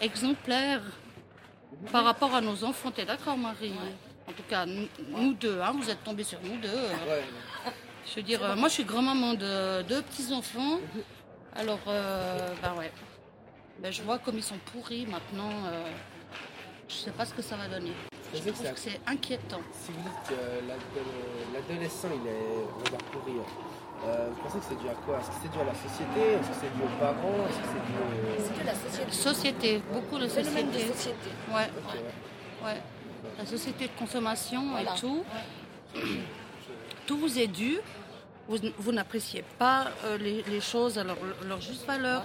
exemplaires 0.00 0.82
par 1.92 2.04
rapport 2.04 2.34
à 2.34 2.40
nos 2.40 2.64
enfants. 2.64 2.90
T'es 2.90 3.04
d'accord, 3.04 3.36
Marie? 3.36 3.72
En 4.28 4.32
tout 4.32 4.42
cas, 4.48 4.64
nous, 4.66 4.86
nous 5.10 5.34
deux, 5.34 5.60
hein, 5.60 5.72
vous 5.78 5.90
êtes 5.90 6.02
tombés 6.02 6.24
sur 6.24 6.38
nous 6.42 6.56
deux. 6.58 6.68
Ouais. 6.68 7.22
Je 8.08 8.16
veux 8.16 8.22
dire, 8.22 8.42
euh, 8.42 8.56
moi, 8.56 8.68
je 8.68 8.74
suis 8.74 8.84
grand-maman 8.84 9.34
de 9.34 9.82
deux 9.82 10.02
petits-enfants. 10.02 10.78
Alors, 11.54 11.78
euh, 11.88 12.48
bah 12.62 12.74
ouais. 12.78 12.90
Ben, 13.80 13.92
je 13.92 14.02
vois 14.02 14.18
comme 14.18 14.36
ils 14.36 14.42
sont 14.42 14.58
pourris 14.72 15.06
maintenant. 15.06 15.50
euh, 15.66 15.84
je 16.88 16.94
sais 16.94 17.10
pas 17.10 17.24
ce 17.24 17.34
que 17.34 17.42
ça 17.42 17.56
va 17.56 17.66
donner. 17.68 17.92
Je 18.12 18.38
C'est-à-dire 18.40 18.52
que 18.52 18.58
trouve 18.58 18.72
que 18.74 18.80
c'est- 18.80 19.00
inquiétant. 19.06 19.60
Si 19.72 19.92
vous 19.92 20.02
dites 20.02 20.28
que 20.28 20.68
l'ado- 20.68 21.52
l'adolescent, 21.54 22.08
il 22.14 22.28
est, 22.28 22.64
on 22.74 22.78
va 22.78 22.90
dire, 22.90 22.98
pourri, 23.12 23.32
euh, 24.06 24.28
vous 24.30 24.42
pensez 24.42 24.58
que 24.58 24.64
c'est 24.68 24.78
dû 24.80 24.88
à 24.88 24.94
quoi? 24.94 25.18
Est-ce 25.20 25.28
que 25.28 25.34
c'est 25.42 25.52
dû 25.52 25.58
à 25.60 25.64
la 25.64 25.74
société? 25.74 26.20
Est-ce 26.40 26.48
que 26.48 26.54
c'est 26.60 26.76
dû 26.76 26.82
aux 26.82 26.98
parents? 27.00 27.46
Est-ce 27.48 27.58
que 27.58 27.68
c'est 27.72 27.84
dû. 27.86 27.94
C'est 28.44 28.60
que 28.60 28.66
la 28.66 28.74
société. 28.74 29.12
Société, 29.12 29.82
beaucoup 29.92 30.18
de 30.18 30.24
de 30.24 30.28
société. 30.28 30.80
société. 30.92 31.30
Ouais, 31.54 31.68
Ok, 31.78 31.94
ouais. 31.94 32.66
ouais. 32.66 32.82
La 33.38 33.46
société 33.46 33.86
de 33.86 33.92
consommation 33.98 34.70
Voilà. 34.70 34.94
et 34.94 35.00
tout. 35.00 35.24
Tout 37.06 37.18
vous 37.18 37.38
est 37.38 37.46
dû. 37.46 37.78
Vous, 38.48 38.58
vous 38.78 38.92
n'appréciez 38.92 39.44
pas 39.58 39.88
euh, 40.04 40.18
les, 40.18 40.42
les 40.44 40.60
choses 40.60 40.98
à 40.98 41.04
leur, 41.04 41.16
leur 41.46 41.60
juste 41.60 41.86
valeur. 41.86 42.24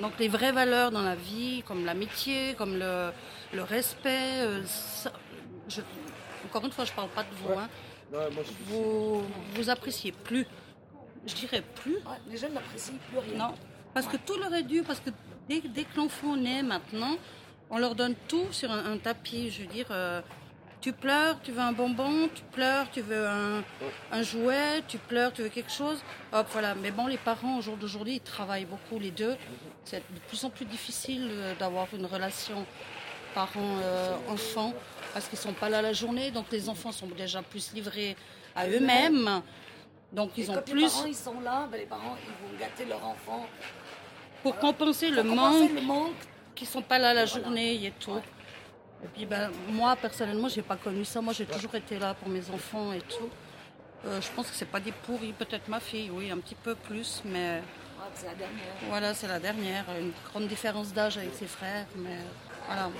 Donc 0.00 0.12
les 0.18 0.28
vraies 0.28 0.52
valeurs 0.52 0.90
dans 0.90 1.02
la 1.02 1.14
vie, 1.14 1.62
comme 1.66 1.84
l'amitié, 1.84 2.54
comme 2.56 2.76
le, 2.78 3.10
le 3.54 3.62
respect. 3.62 4.40
euh, 4.42 4.62
ça- 4.66 5.12
je- 5.68 5.80
encore 6.46 6.64
une 6.64 6.72
fois, 6.72 6.84
je 6.84 6.92
ne 6.92 6.96
parle 6.96 7.08
pas 7.10 7.22
de 7.24 7.28
vous. 7.42 7.48
Ouais. 7.48 7.56
hein. 7.58 7.68
Non, 8.12 8.18
moi, 8.32 8.42
je 8.42 8.46
suis... 8.52 8.56
Vous 8.68 9.22
vous 9.54 9.70
appréciez 9.70 10.12
plus. 10.12 10.46
Je 11.26 11.34
dirais 11.34 11.62
plus. 11.82 11.94
Ouais, 11.96 12.20
les 12.30 12.36
jeunes 12.36 12.52
n'apprécient 12.54 12.94
plus 13.10 13.18
rien. 13.18 13.38
Non, 13.48 13.54
parce 13.94 14.06
que 14.06 14.16
tout 14.18 14.36
leur 14.38 14.54
est 14.54 14.62
dû, 14.62 14.82
parce 14.82 15.00
que 15.00 15.10
dès, 15.48 15.60
dès 15.60 15.84
que 15.84 15.96
l'enfant 15.96 16.36
naît 16.36 16.62
maintenant, 16.62 17.16
on 17.70 17.78
leur 17.78 17.94
donne 17.94 18.14
tout 18.28 18.46
sur 18.52 18.70
un, 18.70 18.92
un 18.92 18.98
tapis. 18.98 19.50
Je 19.50 19.62
veux 19.62 19.68
dire, 19.68 19.86
euh, 19.90 20.20
tu 20.80 20.92
pleures, 20.92 21.40
tu 21.42 21.52
veux 21.52 21.60
un 21.60 21.72
bonbon, 21.72 22.28
tu 22.34 22.42
pleures, 22.52 22.90
tu 22.90 23.00
veux 23.00 23.26
un, 23.26 23.62
un 24.12 24.22
jouet, 24.22 24.82
tu 24.86 24.98
pleures, 24.98 25.32
tu 25.32 25.42
veux 25.42 25.48
quelque 25.48 25.72
chose. 25.72 26.02
Hop, 26.32 26.46
voilà. 26.52 26.74
Mais 26.74 26.90
bon, 26.90 27.06
les 27.06 27.18
parents, 27.18 27.58
au 27.58 27.60
jour 27.60 27.76
d'aujourd'hui, 27.76 28.14
ils 28.16 28.20
travaillent 28.20 28.66
beaucoup, 28.66 28.98
les 28.98 29.10
deux. 29.10 29.36
C'est 29.84 29.98
de 29.98 30.20
plus 30.28 30.44
en 30.44 30.50
plus 30.50 30.64
difficile 30.64 31.28
euh, 31.30 31.54
d'avoir 31.58 31.86
une 31.92 32.06
relation 32.06 32.64
parents-enfants, 33.34 34.72
parce 35.12 35.28
qu'ils 35.28 35.38
sont 35.38 35.52
pas 35.52 35.68
là 35.68 35.82
la 35.82 35.92
journée, 35.92 36.30
donc 36.30 36.46
les 36.50 36.70
enfants 36.70 36.90
sont 36.90 37.06
déjà 37.08 37.42
plus 37.42 37.70
livrés 37.74 38.16
à 38.54 38.66
eux-mêmes. 38.66 39.42
Donc 40.10 40.30
Et 40.38 40.42
ils 40.42 40.50
ont 40.50 40.54
quand 40.54 40.66
les 40.68 40.72
plus, 40.72 40.90
parents 40.94 41.04
ils 41.06 41.14
sont 41.14 41.40
là, 41.40 41.68
ben, 41.70 41.76
les 41.78 41.84
parents 41.84 42.16
ils 42.24 42.48
vont 42.48 42.58
gâter 42.58 42.86
leur 42.86 43.04
enfant. 43.04 43.46
pour 44.42 44.56
compenser 44.56 45.10
le 45.10 45.22
Pour 45.22 45.30
compenser 45.36 45.58
manque, 45.68 45.74
le 45.74 45.80
manque. 45.82 46.12
Qui 46.56 46.66
sont 46.66 46.82
pas 46.82 46.98
là 46.98 47.14
la 47.14 47.26
journée 47.26 47.74
et 47.84 47.92
tout. 47.92 48.20
Et 49.04 49.08
puis 49.14 49.26
ben, 49.26 49.50
moi 49.70 49.94
personnellement 49.94 50.48
j'ai 50.48 50.62
pas 50.62 50.76
connu 50.76 51.04
ça. 51.04 51.20
Moi 51.20 51.32
j'ai 51.32 51.46
toujours 51.46 51.74
été 51.76 51.98
là 51.98 52.14
pour 52.14 52.28
mes 52.28 52.50
enfants 52.50 52.92
et 52.92 53.00
tout. 53.02 53.30
Euh, 54.06 54.20
je 54.20 54.28
pense 54.32 54.48
que 54.50 54.56
c'est 54.56 54.70
pas 54.70 54.80
des 54.80 54.92
pourris, 54.92 55.32
peut-être 55.32 55.68
ma 55.68 55.80
fille, 55.80 56.10
oui, 56.10 56.30
un 56.30 56.38
petit 56.38 56.54
peu 56.54 56.74
plus, 56.74 57.22
mais 57.24 57.62
c'est 58.14 58.26
la 58.26 58.34
dernière. 58.34 58.74
voilà, 58.88 59.14
c'est 59.14 59.28
la 59.28 59.40
dernière. 59.40 59.84
Une 60.00 60.12
grande 60.30 60.48
différence 60.48 60.92
d'âge 60.92 61.18
avec 61.18 61.34
ses 61.34 61.46
frères, 61.46 61.86
mais 61.96 62.18
voilà. 62.66 62.90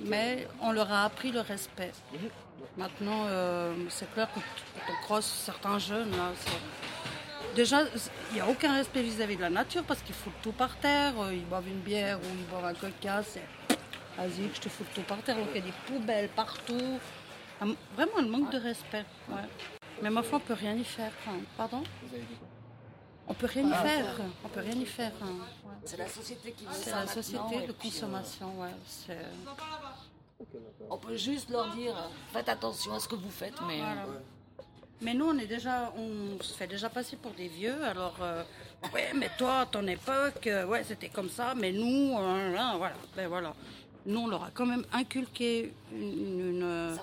Mais 0.00 0.48
on 0.60 0.72
leur 0.72 0.90
a 0.92 1.04
appris 1.04 1.32
le 1.32 1.40
respect. 1.40 1.92
Maintenant, 2.76 3.26
euh, 3.26 3.74
c'est 3.88 4.10
clair 4.12 4.28
que 4.32 4.40
quand 4.40 4.92
on 4.92 5.04
croise 5.04 5.24
certains 5.24 5.78
jeunes, 5.78 6.10
là, 6.12 6.32
déjà, 7.54 7.82
il 8.30 8.34
n'y 8.34 8.40
a 8.40 8.48
aucun 8.48 8.74
respect 8.74 9.02
vis-à-vis 9.02 9.36
de 9.36 9.42
la 9.42 9.50
nature 9.50 9.82
parce 9.84 10.02
qu'ils 10.02 10.14
foutent 10.14 10.40
tout 10.42 10.52
par 10.52 10.76
terre. 10.76 11.12
euh, 11.20 11.34
Ils 11.34 11.44
boivent 11.46 11.68
une 11.68 11.80
bière 11.80 12.18
ou 12.18 12.26
ils 12.38 12.46
boivent 12.46 12.64
un 12.66 12.74
coca, 12.74 13.22
c'est 13.22 13.42
vas-y, 14.16 14.48
je 14.54 14.60
te 14.60 14.68
fous 14.68 14.84
tout 14.94 15.02
par 15.02 15.18
terre. 15.22 15.36
Donc 15.36 15.48
il 15.54 15.56
y 15.56 15.62
a 15.62 15.66
des 15.66 15.72
poubelles 15.86 16.28
partout. 16.30 16.98
Vraiment 17.96 18.18
un 18.18 18.22
manque 18.26 18.50
de 18.52 18.58
respect. 18.58 19.04
ouais. 19.30 19.36
Mais 20.02 20.10
ma 20.10 20.22
foi, 20.22 20.38
on 20.38 20.40
peut 20.40 20.54
rien 20.54 20.74
y 20.74 20.84
faire. 20.84 21.12
hein. 21.28 21.38
Pardon? 21.56 21.82
On 23.26 23.32
peut 23.34 23.46
rien 23.46 23.62
y 23.66 23.72
faire. 23.72 24.16
On 24.44 24.48
peut 24.48 24.60
rien 24.60 24.74
y 24.74 24.84
faire. 24.86 25.12
hein. 25.22 25.26
Ouais. 25.64 25.72
C'est 25.84 25.96
la 25.96 26.08
société 26.08 26.52
qui 26.52 26.64
veut 26.64 26.70
C'est 26.74 26.90
la 26.90 27.06
société 27.06 27.66
de 27.66 27.70
euh, 27.70 27.74
consommation, 27.80 28.60
ouais. 28.60 28.70
c'est- 28.86 29.16
On 30.90 30.98
peut 30.98 31.16
juste 31.16 31.48
leur 31.48 31.68
dire 31.74 31.94
faites 32.32 32.48
attention 32.48 32.92
à 32.94 33.00
ce 33.00 33.08
que 33.08 33.14
vous 33.14 33.30
faites, 33.30 33.54
mais 33.66 33.80
euh, 33.80 33.84
Voilà. 33.84 34.20
Mais 35.00 35.12
nous, 35.14 35.26
on 35.26 35.38
est 35.38 35.46
déjà, 35.46 35.92
on 35.96 36.42
se 36.42 36.54
fait 36.54 36.66
déjà 36.66 36.88
passer 36.88 37.16
pour 37.16 37.32
des 37.32 37.48
vieux. 37.48 37.82
Alors, 37.84 38.16
euh, 38.22 38.42
ouais, 38.92 39.12
mais 39.14 39.28
toi, 39.36 39.60
à 39.60 39.66
ton 39.66 39.86
époque, 39.86 40.46
euh, 40.46 40.66
ouais, 40.66 40.82
c'était 40.84 41.08
comme 41.08 41.28
ça. 41.28 41.54
Mais 41.54 41.72
nous, 41.72 42.16
euh, 42.18 42.52
là, 42.52 42.74
voilà, 42.76 42.94
ben 43.16 43.28
voilà. 43.28 43.54
Nous, 44.06 44.18
on 44.20 44.26
leur 44.28 44.44
a 44.44 44.50
quand 44.52 44.66
même 44.66 44.84
inculqué 44.92 45.72
une, 45.92 46.40
une, 46.56 46.62
euh, 46.62 46.96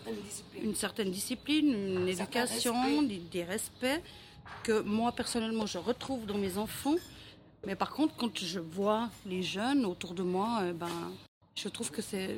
une 0.62 0.76
certaine 0.76 1.12
discipline, 1.12 1.74
une 1.74 2.16
certain 2.16 2.44
éducation, 2.46 2.74
respect. 2.74 3.08
des, 3.08 3.18
des 3.18 3.44
respects 3.44 4.02
que 4.64 4.82
moi, 4.82 5.12
personnellement, 5.12 5.66
je 5.66 5.78
retrouve 5.80 6.26
dans 6.26 6.38
mes 6.38 6.58
enfants. 6.58 6.96
Mais 7.66 7.76
par 7.76 7.92
contre, 7.92 8.16
quand 8.16 8.36
je 8.40 8.60
vois 8.60 9.10
les 9.26 9.44
jeunes 9.44 9.86
autour 9.86 10.14
de 10.14 10.24
moi, 10.24 10.60
euh, 10.62 10.74
ben, 10.74 10.88
je 11.56 11.70
trouve 11.70 11.92
que 11.92 12.02
c'est, 12.02 12.38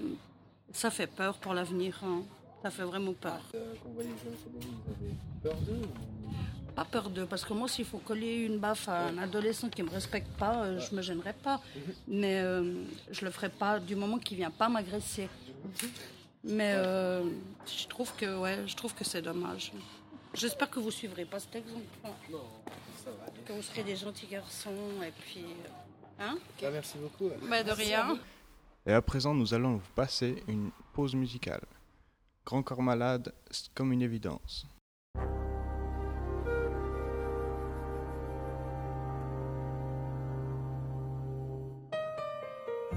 ça 0.74 0.90
fait 0.90 1.08
peur 1.08 1.38
pour 1.38 1.54
l'avenir. 1.54 2.00
hein. 2.04 2.22
Ça 2.64 2.72
fait 2.72 2.84
vraiment 2.84 3.14
peur. 3.14 3.40
Euh, 3.56 3.74
quand 3.84 3.90
vous 3.90 3.96
voyez 3.96 4.10
les 4.10 4.18
jeunes 4.18 4.34
autour 4.34 4.52
de 4.60 4.66
vous, 4.66 4.72
vous 4.72 5.06
avez 5.06 5.14
peur 5.44 5.56
d'eux 5.62 5.82
ou- 5.86 6.72
Pas 6.76 6.86
peur 6.86 7.10
d'eux, 7.10 7.26
parce 7.28 7.44
que 7.46 7.54
moi, 7.54 7.68
s'il 7.68 7.86
faut 7.86 8.00
coller 8.00 8.38
une 8.46 8.58
baffe 8.58 8.88
à 8.90 9.08
un 9.08 9.18
adolescent 9.20 9.70
qui 9.70 9.84
ne 9.84 9.88
me 9.90 9.94
respecte 9.94 10.32
pas, 10.38 10.64
euh, 10.64 10.80
je 10.80 10.96
me 10.96 11.02
gênerai 11.04 11.34
pas. 11.34 11.62
Mais 12.08 12.40
euh, 12.40 12.74
je 13.12 13.26
le 13.26 13.32
ferai 13.32 13.50
pas 13.50 13.80
du 13.80 13.96
moment 13.96 14.18
qu'il 14.18 14.38
vient 14.38 14.50
pas 14.50 14.70
m'agresser. 14.70 15.28
Mais 16.44 16.74
euh, 16.76 17.24
je 17.68 17.86
trouve 17.88 18.12
que 18.16 18.40
ouais, 18.40 18.60
je 18.66 18.76
trouve 18.76 18.94
que 18.96 19.04
c'est 19.04 19.22
dommage. 19.22 19.72
J'espère 20.34 20.70
que 20.70 20.80
vous 20.80 20.90
suivrez 20.92 21.26
pas 21.26 21.40
cet 21.40 21.56
exemple. 21.58 21.84
Non, 22.32 22.42
ça 23.04 23.12
va. 23.12 23.32
Que 23.46 23.54
vous 23.54 23.62
serez 23.62 23.84
des 23.84 23.96
gentils 23.96 24.26
garçons 24.28 24.72
et 25.06 25.12
puis. 25.12 25.42
euh, 25.44 25.70
Hein? 26.20 26.38
Ah, 26.64 26.70
merci 26.72 26.98
beaucoup. 27.00 27.30
Bah, 27.50 27.64
de 27.64 27.72
rien. 27.72 28.18
Et 28.86 28.94
à 28.94 29.02
présent, 29.02 29.34
nous 29.34 29.54
allons 29.54 29.78
vous 29.78 29.92
passer 29.96 30.44
une 30.48 30.70
pause 30.94 31.16
musicale. 31.16 31.62
Grand 32.46 32.62
corps 32.62 32.82
malade, 32.82 33.34
c'est 33.52 33.74
comme 33.74 33.94
une 33.94 34.02
évidence. 34.02 34.68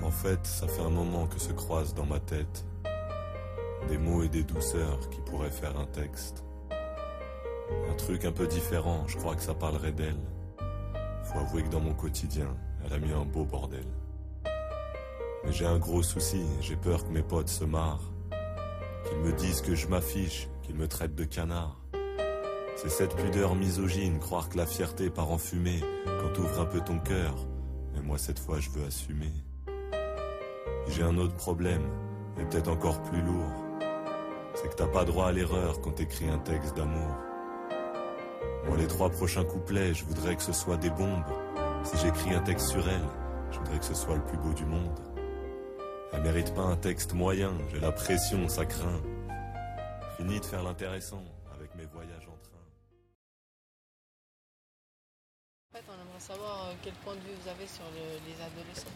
En 0.02 0.10
fait, 0.10 0.44
ça 0.44 0.66
fait 0.66 0.82
un 0.82 0.90
moment 0.90 1.26
que 1.26 1.38
se 1.38 1.52
croisent 1.52 1.94
dans 1.94 2.06
ma 2.06 2.18
tête 2.18 2.64
des 3.88 3.98
mots 3.98 4.24
et 4.24 4.28
des 4.28 4.42
douceurs 4.42 5.08
qui 5.10 5.20
pourraient 5.20 5.50
faire 5.50 5.78
un 5.78 5.86
texte. 5.86 6.44
Un 7.88 7.94
truc 7.94 8.24
un 8.24 8.32
peu 8.32 8.48
différent, 8.48 9.06
je 9.06 9.16
crois 9.16 9.36
que 9.36 9.42
ça 9.42 9.54
parlerait 9.54 9.92
d'elle. 9.92 10.18
Faut 11.22 11.38
avouer 11.38 11.62
que 11.62 11.68
dans 11.68 11.80
mon 11.80 11.94
quotidien, 11.94 12.56
elle 12.84 12.92
a 12.92 12.98
mis 12.98 13.12
un 13.12 13.24
beau 13.24 13.44
bordel. 13.44 13.86
Mais 15.44 15.52
j'ai 15.52 15.66
un 15.66 15.78
gros 15.78 16.02
souci, 16.02 16.44
j'ai 16.60 16.76
peur 16.76 17.04
que 17.04 17.12
mes 17.12 17.22
potes 17.22 17.48
se 17.48 17.64
marrent. 17.64 18.15
Qu'ils 19.06 19.18
me 19.18 19.32
disent 19.32 19.60
que 19.60 19.74
je 19.74 19.86
m'affiche, 19.88 20.48
qu'ils 20.62 20.76
me 20.76 20.88
traitent 20.88 21.14
de 21.14 21.24
canard. 21.24 21.80
C'est 22.76 22.90
cette 22.90 23.16
pudeur 23.16 23.54
misogyne, 23.54 24.18
croire 24.18 24.48
que 24.48 24.58
la 24.58 24.66
fierté 24.66 25.08
part 25.08 25.30
en 25.30 25.38
fumée 25.38 25.80
quand 26.04 26.32
t'ouvres 26.34 26.60
un 26.60 26.66
peu 26.66 26.80
ton 26.80 26.98
cœur. 26.98 27.34
Mais 27.94 28.02
moi 28.02 28.18
cette 28.18 28.38
fois 28.38 28.60
je 28.60 28.70
veux 28.70 28.84
assumer. 28.84 29.32
J'ai 30.88 31.02
un 31.02 31.16
autre 31.18 31.34
problème, 31.34 31.82
et 32.38 32.44
peut-être 32.44 32.68
encore 32.68 33.02
plus 33.02 33.22
lourd. 33.22 33.52
C'est 34.54 34.68
que 34.70 34.74
t'as 34.74 34.86
pas 34.86 35.04
droit 35.04 35.28
à 35.28 35.32
l'erreur 35.32 35.80
quand 35.80 35.92
t'écris 35.92 36.28
un 36.28 36.38
texte 36.38 36.76
d'amour. 36.76 37.16
Moi, 38.66 38.76
les 38.76 38.86
trois 38.86 39.10
prochains 39.10 39.44
couplets, 39.44 39.94
je 39.94 40.04
voudrais 40.04 40.34
que 40.34 40.42
ce 40.42 40.52
soit 40.52 40.76
des 40.76 40.90
bombes. 40.90 41.24
Si 41.84 41.96
j'écris 41.98 42.34
un 42.34 42.40
texte 42.40 42.68
sur 42.68 42.88
elle, 42.88 43.08
je 43.52 43.58
voudrais 43.58 43.78
que 43.78 43.84
ce 43.84 43.94
soit 43.94 44.16
le 44.16 44.24
plus 44.24 44.38
beau 44.38 44.52
du 44.52 44.64
monde. 44.64 44.98
Elle 46.12 46.22
mérite 46.22 46.54
pas 46.54 46.62
un 46.62 46.76
texte 46.76 47.12
moyen, 47.12 47.52
j'ai 47.70 47.80
la 47.80 47.92
pression, 47.92 48.48
ça 48.48 48.64
craint. 48.64 49.00
Fini 50.16 50.40
de 50.40 50.44
faire 50.44 50.62
l'intéressant 50.62 51.22
avec 51.54 51.74
mes 51.74 51.84
voyages 51.86 52.22
en 52.26 52.36
train. 52.42 52.64
En 55.72 55.76
fait, 55.76 55.84
on 55.88 55.94
aimerait 55.94 56.20
savoir 56.20 56.68
euh, 56.68 56.72
quel 56.82 56.94
point 56.94 57.14
de 57.14 57.20
vue 57.20 57.34
vous 57.42 57.48
avez 57.48 57.66
sur 57.66 57.84
le- 57.94 58.18
les 58.26 58.42
adolescents. 58.42 58.88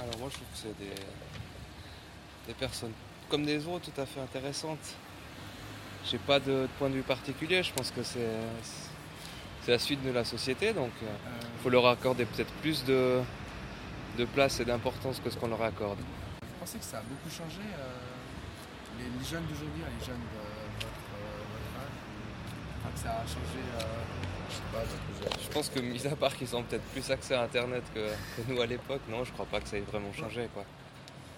Alors 0.00 0.18
moi 0.18 0.28
je 0.30 0.34
trouve 0.36 0.48
que 0.48 0.56
c'est 0.56 0.78
des, 0.78 0.94
des 2.48 2.54
personnes 2.54 2.92
comme 3.28 3.44
des 3.44 3.66
autres 3.66 3.90
tout 3.90 4.00
à 4.00 4.06
fait 4.06 4.20
intéressantes. 4.20 4.94
J'ai 6.04 6.18
pas 6.18 6.38
de, 6.38 6.62
de 6.62 6.68
point 6.78 6.90
de 6.90 6.94
vue 6.94 7.02
particulier, 7.02 7.62
je 7.62 7.72
pense 7.72 7.90
que 7.90 8.02
c'est 8.02 8.28
c'est 9.62 9.70
la 9.70 9.78
suite 9.78 10.02
de 10.04 10.10
la 10.10 10.24
société, 10.24 10.74
donc 10.74 10.90
il 11.00 11.62
faut 11.62 11.70
leur 11.70 11.86
accorder 11.86 12.26
peut-être 12.26 12.52
plus 12.60 12.84
de, 12.84 13.22
de 14.16 14.24
place 14.24 14.60
et 14.60 14.64
d'importance 14.64 15.20
que 15.22 15.30
ce 15.30 15.36
qu'on 15.36 15.48
leur 15.48 15.62
accorde. 15.62 15.98
Vous 15.98 16.46
pensez 16.60 16.78
que 16.78 16.84
ça 16.84 16.98
a 16.98 17.02
beaucoup 17.02 17.30
changé 17.30 17.60
euh, 17.78 17.88
les, 18.98 19.04
les 19.04 19.24
jeunes 19.24 19.44
d'aujourd'hui, 19.46 19.82
hein, 19.84 19.90
les 19.98 20.04
jeunes 20.06 20.20
de 20.20 20.84
votre, 20.84 20.86
euh, 21.14 21.42
votre 21.52 21.72
âge 21.82 21.96
enfin, 22.80 22.90
que 22.94 22.98
ça 23.00 23.10
a 23.16 23.26
changé, 23.26 23.60
euh, 23.74 23.82
je 24.48 24.54
sais 24.54 24.62
pas, 24.72 24.78
votre 24.80 25.32
jeune- 25.34 25.42
Je 25.44 25.50
pense 25.50 25.68
que 25.68 25.80
mis 25.80 26.06
à 26.06 26.16
part 26.16 26.34
qu'ils 26.36 26.54
ont 26.56 26.62
peut-être 26.62 26.84
plus 26.92 27.10
accès 27.10 27.34
à 27.34 27.42
internet 27.42 27.82
que, 27.94 28.08
que 28.08 28.48
nous 28.52 28.60
à 28.60 28.66
l'époque, 28.66 29.02
non 29.08 29.24
je 29.24 29.32
crois 29.32 29.46
pas 29.46 29.60
que 29.60 29.68
ça 29.68 29.76
ait 29.76 29.80
vraiment 29.80 30.12
changé 30.12 30.48
quoi. 30.54 30.64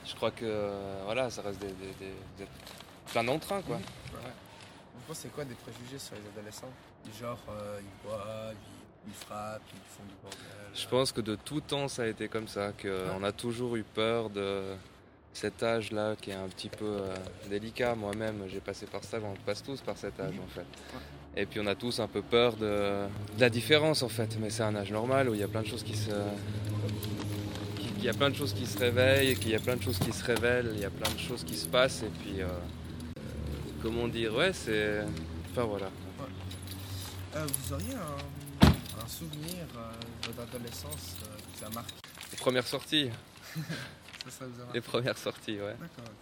Je 0.07 0.15
crois 0.15 0.31
que 0.31 0.45
euh, 0.45 1.03
voilà, 1.05 1.31
ça 1.31 1.43
reste 1.43 1.59
des, 1.61 1.67
des, 1.73 1.93
des- 1.99 2.15
des- 2.39 2.47
plein 3.13 3.25
d'entrain 3.25 3.61
quoi. 3.63 3.77
Ouais. 3.77 3.83
Vous 4.95 5.03
pensez 5.09 5.29
quoi 5.29 5.45
des 5.45 5.55
préjugés 5.55 5.99
sur 5.99 6.15
les 6.15 6.23
adolescents? 6.39 6.71
Du 7.05 7.13
genre, 7.19 7.39
ils 7.81 8.07
boivent, 8.09 8.53
ils, 8.55 8.86
ils 9.07 9.15
frappent, 9.15 9.63
ils 9.73 9.97
font 9.97 10.05
du 10.09 10.15
bordel 10.23 10.41
Je 10.75 10.87
pense 10.89 11.13
que 11.13 11.21
de 11.21 11.37
tout 11.37 11.61
temps 11.61 11.89
ça 11.89 12.03
a 12.03 12.07
été 12.07 12.29
comme 12.29 12.49
ça, 12.49 12.73
qu'on 12.73 13.23
a 13.25 13.33
toujours 13.33 13.77
eu 13.77 13.83
peur 13.83 14.31
de 14.31 14.63
cet 15.33 15.63
âge-là 15.63 16.17
qui 16.21 16.31
est 16.31 16.35
un 16.35 16.49
petit 16.49 16.71
peu 16.71 16.85
euh, 16.87 17.15
délicat. 17.51 17.95
Moi-même, 17.95 18.45
j'ai 18.49 18.61
passé 18.61 18.87
par 18.87 19.05
ça, 19.05 19.19
on 19.23 19.35
passe 19.45 19.63
tous 19.63 19.81
par 19.83 19.97
cet 19.97 20.19
âge 20.19 20.35
en 20.43 20.49
fait. 20.49 20.67
Et 21.39 21.45
puis 21.45 21.61
on 21.61 21.67
a 21.67 21.75
tous 21.75 22.01
un 22.01 22.09
peu 22.09 22.23
peur 22.23 22.57
de, 22.57 23.07
de 23.37 23.41
la 23.41 23.51
différence 23.51 24.03
en 24.03 24.09
fait, 24.09 24.39
mais 24.41 24.49
c'est 24.49 24.63
un 24.63 24.75
âge 24.75 24.91
normal 24.91 25.29
où 25.29 25.35
il 25.35 25.41
y 25.41 25.45
a 25.45 25.49
plein 25.49 25.63
de 25.63 25.67
choses 25.67 25.83
qui 25.83 25.97
se... 25.97 26.11
Il 27.99 28.05
y 28.05 28.09
a 28.09 28.15
plein 28.15 28.31
de 28.31 28.37
choses 28.37 28.53
qui 28.53 28.67
se 28.67 28.79
réveillent, 28.79 29.35
qu'il 29.37 29.51
y 29.51 29.55
a 29.55 29.59
plein 29.59 29.77
de 29.77 29.83
choses 29.83 29.99
qui 29.99 30.13
se 30.13 30.25
révèlent, 30.25 30.71
il 30.75 30.81
y 30.81 30.85
a 30.85 30.91
plein 30.91 31.13
de 31.13 31.19
choses 31.19 31.45
qui 31.45 31.57
se 31.57 31.67
passent 31.67 32.03
et 32.03 32.11
puis... 32.23 32.41
euh, 32.41 32.47
comment 33.83 34.09
dire 34.09 34.35
Ouais, 34.35 34.53
c'est... 34.53 35.01
Enfin 35.51 35.65
voilà. 35.65 35.91
Euh, 37.35 37.45
vous 37.47 37.75
auriez 37.75 37.95
un, 37.95 38.46
un 39.07 39.09
souvenir 39.09 39.65
euh, 39.77 39.93
de 40.27 40.33
votre 40.33 40.55
adolescence 40.55 41.17
euh, 41.23 41.67
qui 41.69 41.75
marqué 41.75 41.95
Les 42.33 42.39
premières 42.39 42.67
sorties. 42.67 43.11
Ça, 44.25 44.31
ça 44.31 44.47
vous 44.47 44.61
a 44.61 44.65
marqué 44.65 44.75
Les 44.75 44.81
premières 44.81 45.19
sorties, 45.19 45.61
ouais. 45.61 45.77
D'accord. 45.81 46.13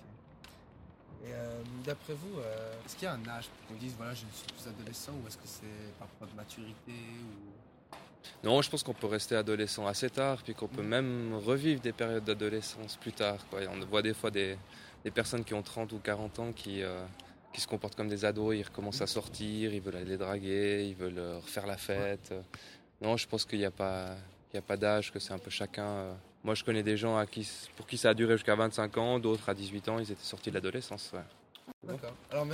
Et 1.24 1.32
euh, 1.32 1.62
d'après 1.86 2.12
vous, 2.12 2.38
est-ce 2.84 2.96
qu'il 2.96 3.04
y 3.04 3.06
a 3.06 3.14
un 3.14 3.28
âge 3.28 3.46
pour 3.46 3.68
qu'on 3.68 3.82
dise 3.82 3.94
voilà, 3.96 4.12
je 4.12 4.26
ne 4.26 4.30
suis 4.30 4.46
plus 4.46 4.68
adolescent 4.68 5.12
ou 5.12 5.26
est-ce 5.26 5.38
que 5.38 5.46
c'est 5.46 5.98
par 5.98 6.06
rapport 6.08 6.28
de 6.28 6.34
maturité 6.36 6.92
ou... 6.92 8.46
Non, 8.46 8.60
je 8.60 8.68
pense 8.68 8.82
qu'on 8.82 8.92
peut 8.92 9.06
rester 9.06 9.34
adolescent 9.34 9.86
assez 9.86 10.10
tard, 10.10 10.42
puis 10.42 10.54
qu'on 10.54 10.68
peut 10.68 10.82
même 10.82 11.34
revivre 11.34 11.80
des 11.80 11.92
périodes 11.92 12.24
d'adolescence 12.24 12.96
plus 12.96 13.12
tard. 13.12 13.38
Quoi. 13.48 13.62
Et 13.62 13.68
on 13.68 13.80
voit 13.86 14.02
des 14.02 14.12
fois 14.12 14.30
des, 14.30 14.58
des 15.02 15.10
personnes 15.10 15.44
qui 15.44 15.54
ont 15.54 15.62
30 15.62 15.92
ou 15.94 15.98
40 15.98 16.38
ans 16.40 16.52
qui, 16.52 16.82
qui 17.54 17.60
se 17.60 17.66
comportent 17.68 17.94
comme 17.94 18.08
des 18.08 18.24
ados, 18.24 18.54
ils 18.56 18.62
recommencent 18.64 19.00
à 19.00 19.06
sortir, 19.06 19.72
ils 19.72 19.80
veulent 19.80 19.96
aller 19.96 20.16
draguer, 20.18 20.86
ils 20.88 20.96
veulent 20.96 21.18
euh, 21.18 21.38
refaire 21.38 21.66
la 21.66 21.76
fête. 21.76 22.34
Non, 23.00 23.16
je 23.16 23.26
pense 23.26 23.44
qu'il 23.44 23.60
n'y 23.60 23.64
a 23.64 23.70
pas, 23.70 24.16
il 24.52 24.56
y 24.56 24.58
a 24.58 24.62
pas 24.62 24.76
d'âge, 24.76 25.12
que 25.12 25.18
c'est 25.20 25.32
un 25.32 25.38
peu 25.38 25.50
chacun. 25.50 25.86
euh. 25.86 26.14
Moi, 26.42 26.54
je 26.54 26.64
connais 26.64 26.82
des 26.82 26.96
gens 26.96 27.16
à 27.16 27.26
qui, 27.26 27.48
pour 27.76 27.86
qui 27.86 27.96
ça 27.96 28.10
a 28.10 28.14
duré 28.14 28.34
jusqu'à 28.34 28.54
25 28.56 28.98
ans, 28.98 29.18
d'autres 29.18 29.48
à 29.48 29.54
18 29.54 29.88
ans, 29.88 29.98
ils 29.98 30.10
étaient 30.10 30.22
sortis 30.22 30.50
de 30.50 30.54
l'adolescence. 30.56 31.10
ouais. 31.14 31.20
D'accord. 31.84 32.14
Alors 32.30 32.44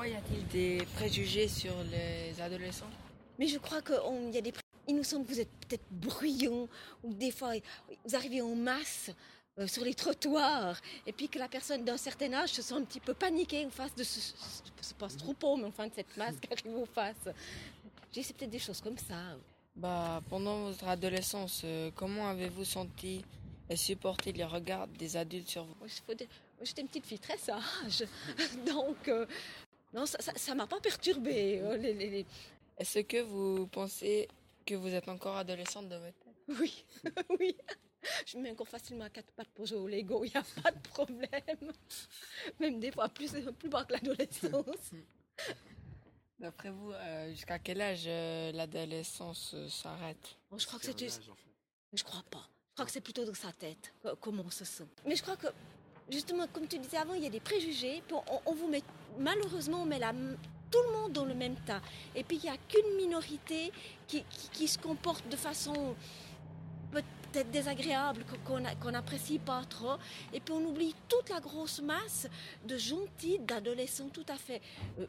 Pourquoi 0.00 0.14
y 0.14 0.18
a-t-il 0.18 0.46
des 0.46 0.86
préjugés 0.94 1.46
sur 1.46 1.74
les 1.92 2.40
adolescents? 2.40 2.88
Mais 3.38 3.48
je 3.48 3.58
crois 3.58 3.82
qu'il 3.82 4.32
y 4.32 4.38
a 4.38 4.40
des. 4.40 4.50
Il 4.88 4.96
nous 4.96 5.04
semble 5.04 5.26
que 5.26 5.32
vous 5.32 5.40
êtes 5.40 5.50
peut-être 5.68 5.84
bruyants, 5.90 6.68
ou 7.02 7.12
des 7.12 7.30
fois 7.30 7.52
vous 8.06 8.16
arrivez 8.16 8.40
en 8.40 8.54
masse 8.54 9.10
euh, 9.58 9.66
sur 9.66 9.84
les 9.84 9.92
trottoirs, 9.92 10.80
et 11.06 11.12
puis 11.12 11.28
que 11.28 11.38
la 11.38 11.48
personne 11.48 11.84
d'un 11.84 11.98
certain 11.98 12.32
âge 12.32 12.48
se 12.48 12.62
sent 12.62 12.76
un 12.76 12.84
petit 12.84 13.00
peu 13.00 13.12
paniquée 13.12 13.66
en 13.66 13.68
face 13.68 13.94
de 13.94 14.02
ce, 14.02 14.20
ce, 14.80 15.16
troupeau, 15.18 15.58
mais 15.58 15.66
enfin 15.66 15.86
de 15.88 15.92
cette 15.94 16.16
masse 16.16 16.36
qui 16.40 16.50
arrive 16.50 16.78
en 16.78 16.86
face. 16.86 17.28
J'ai 18.10 18.22
c'est 18.22 18.34
peut-être 18.34 18.52
des 18.52 18.58
choses 18.58 18.80
comme 18.80 18.96
ça. 18.96 19.36
Bah, 19.76 20.22
pendant 20.30 20.62
votre 20.62 20.88
adolescence, 20.88 21.60
euh, 21.64 21.90
comment 21.94 22.26
avez-vous 22.26 22.64
senti 22.64 23.22
et 23.68 23.76
supporté 23.76 24.32
les 24.32 24.44
regards 24.44 24.88
des 24.88 25.18
adultes 25.18 25.50
sur 25.50 25.64
vous? 25.64 25.74
J'étais 26.62 26.80
une 26.80 26.88
petite 26.88 27.04
fille 27.04 27.18
très 27.18 27.36
sage, 27.36 28.06
donc 28.66 29.08
euh, 29.08 29.26
non, 29.92 30.06
ça 30.06 30.18
ça- 30.20 30.34
ça 30.36 30.54
m'a 30.54 30.66
pas 30.66 30.80
perturbée. 30.80 31.60
euh, 31.60 31.76
les- 31.76 31.94
les- 31.94 32.10
les- 32.10 32.26
Est-ce 32.78 33.00
que 33.00 33.20
vous 33.22 33.66
pensez 33.66 34.28
que 34.66 34.74
vous 34.74 34.88
êtes 34.94 35.08
encore 35.08 35.36
adolescente 35.36 35.88
de 35.88 35.96
votre 35.96 36.18
tête? 36.18 36.58
Oui, 36.60 36.84
oui. 37.40 37.56
Je 38.26 38.38
me 38.38 38.42
mets 38.44 38.50
encore 38.52 38.68
facilement 38.68 39.04
à 39.04 39.10
quatre 39.10 39.30
pattes 39.32 39.48
pour 39.54 39.66
jouer 39.66 39.78
au 39.78 39.86
Lego, 39.88 40.24
il 40.24 40.30
n'y 40.30 40.36
a 40.36 40.44
pas 40.62 40.70
de 40.70 40.80
problème. 40.88 41.72
Même 42.58 42.80
des 42.80 42.90
fois 42.92 43.08
plus, 43.10 43.30
plus 43.58 43.68
bas 43.68 43.84
que 43.84 43.92
l'adolescence. 43.92 44.90
D'après 46.38 46.70
vous, 46.70 46.92
euh, 46.92 47.30
jusqu'à 47.32 47.58
quel 47.58 47.80
âge 47.82 48.04
euh, 48.06 48.50
l'adolescence 48.52 49.52
euh, 49.54 49.68
s'arrête? 49.68 50.38
Bon, 50.50 50.56
je 50.56 50.66
crois 50.66 50.78
que 50.78 50.86
c'est 50.86 50.98
juste- 50.98 51.22
Je 51.92 52.02
crois 52.02 52.22
pas. 52.30 52.48
Je 52.70 52.74
crois 52.76 52.86
que 52.86 52.92
c'est 52.92 53.02
plutôt 53.02 53.26
dans 53.26 53.34
sa 53.34 53.52
tête 53.52 53.92
co- 54.02 54.16
comment 54.16 54.44
on 54.46 54.50
se 54.50 54.64
sent. 54.64 54.86
Mais 55.04 55.16
je 55.16 55.22
crois 55.22 55.36
que, 55.36 55.48
justement, 56.08 56.46
comme 56.48 56.66
tu 56.66 56.78
disais 56.78 56.96
avant, 56.96 57.12
il 57.12 57.22
y 57.24 57.26
a 57.26 57.30
des 57.30 57.40
préjugés. 57.40 58.02
Puis 58.06 58.14
on, 58.14 58.40
on 58.46 58.54
vous 58.54 58.68
met, 58.68 58.82
malheureusement, 59.20 59.82
on 59.82 59.86
met 59.86 59.98
la, 59.98 60.12
tout 60.12 60.78
le 60.88 60.92
monde 60.98 61.12
dans 61.12 61.24
le 61.24 61.34
même 61.34 61.54
tas. 61.66 61.80
Et 62.14 62.24
puis 62.24 62.36
il 62.38 62.42
n'y 62.42 62.48
a 62.50 62.56
qu'une 62.68 62.96
minorité 62.96 63.72
qui, 64.08 64.22
qui- 64.24 64.48
qui 64.50 64.68
se 64.68 64.78
comporte 64.78 65.28
de 65.28 65.36
façon 65.36 65.94
peut-être 66.90 67.50
désagréable, 67.50 68.24
qu'on- 68.44 68.90
n'apprécie 68.90 69.38
pas 69.38 69.62
trop. 69.68 69.96
Et 70.32 70.40
puis 70.40 70.52
on 70.52 70.64
oublie 70.66 70.94
toute 71.08 71.28
la 71.28 71.40
grosse 71.40 71.80
masse 71.80 72.28
de 72.66 72.76
gentils, 72.76 73.38
d'adolescents 73.40 74.08
tout 74.08 74.26
à 74.28 74.36
fait 74.36 74.60
euh, 74.98 75.06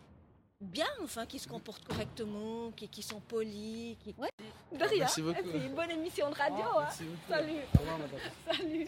bien, 0.60 0.86
enfin, 1.03 1.25
qui 1.25 1.39
se 1.39 1.48
comportent 1.48 1.84
correctement, 1.86 2.72
qui, 2.75 2.88
qui 2.88 3.01
sont 3.01 3.20
polis. 3.22 3.98
Qui... 4.03 4.13
Ouais. 4.20 4.30
De 4.72 4.84
rien. 4.86 5.00
Merci 5.00 5.22
beaucoup. 5.24 5.39
Et 5.39 5.44
puis, 5.44 5.65
une 5.65 5.74
bonne 5.74 5.89
émission 5.89 6.30
de 6.30 6.36
radio. 6.36 6.63
Ah, 6.63 6.72
hein. 6.77 6.82
merci 6.84 7.03
beaucoup. 7.06 7.18
Salut. 7.30 7.60
Au 7.75 7.80
revoir, 7.80 7.98
madame. 7.98 8.20
Salut. 8.58 8.88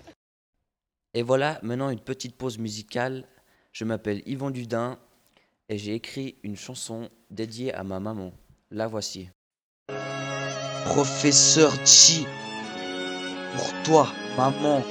Et 1.15 1.21
voilà, 1.23 1.59
maintenant 1.63 1.89
une 1.89 1.99
petite 1.99 2.35
pause 2.35 2.57
musicale. 2.59 3.27
Je 3.71 3.85
m'appelle 3.85 4.21
Yvon 4.27 4.51
Dudin 4.51 4.99
et 5.69 5.77
j'ai 5.77 5.95
écrit 5.95 6.35
une 6.43 6.55
chanson 6.55 7.09
dédiée 7.29 7.73
à 7.73 7.83
ma 7.83 7.99
maman. 7.99 8.31
La 8.71 8.87
voici. 8.87 9.29
Professeur 10.85 11.73
Chi, 11.85 12.25
pour 13.55 13.83
toi, 13.83 14.07
maman. 14.37 14.81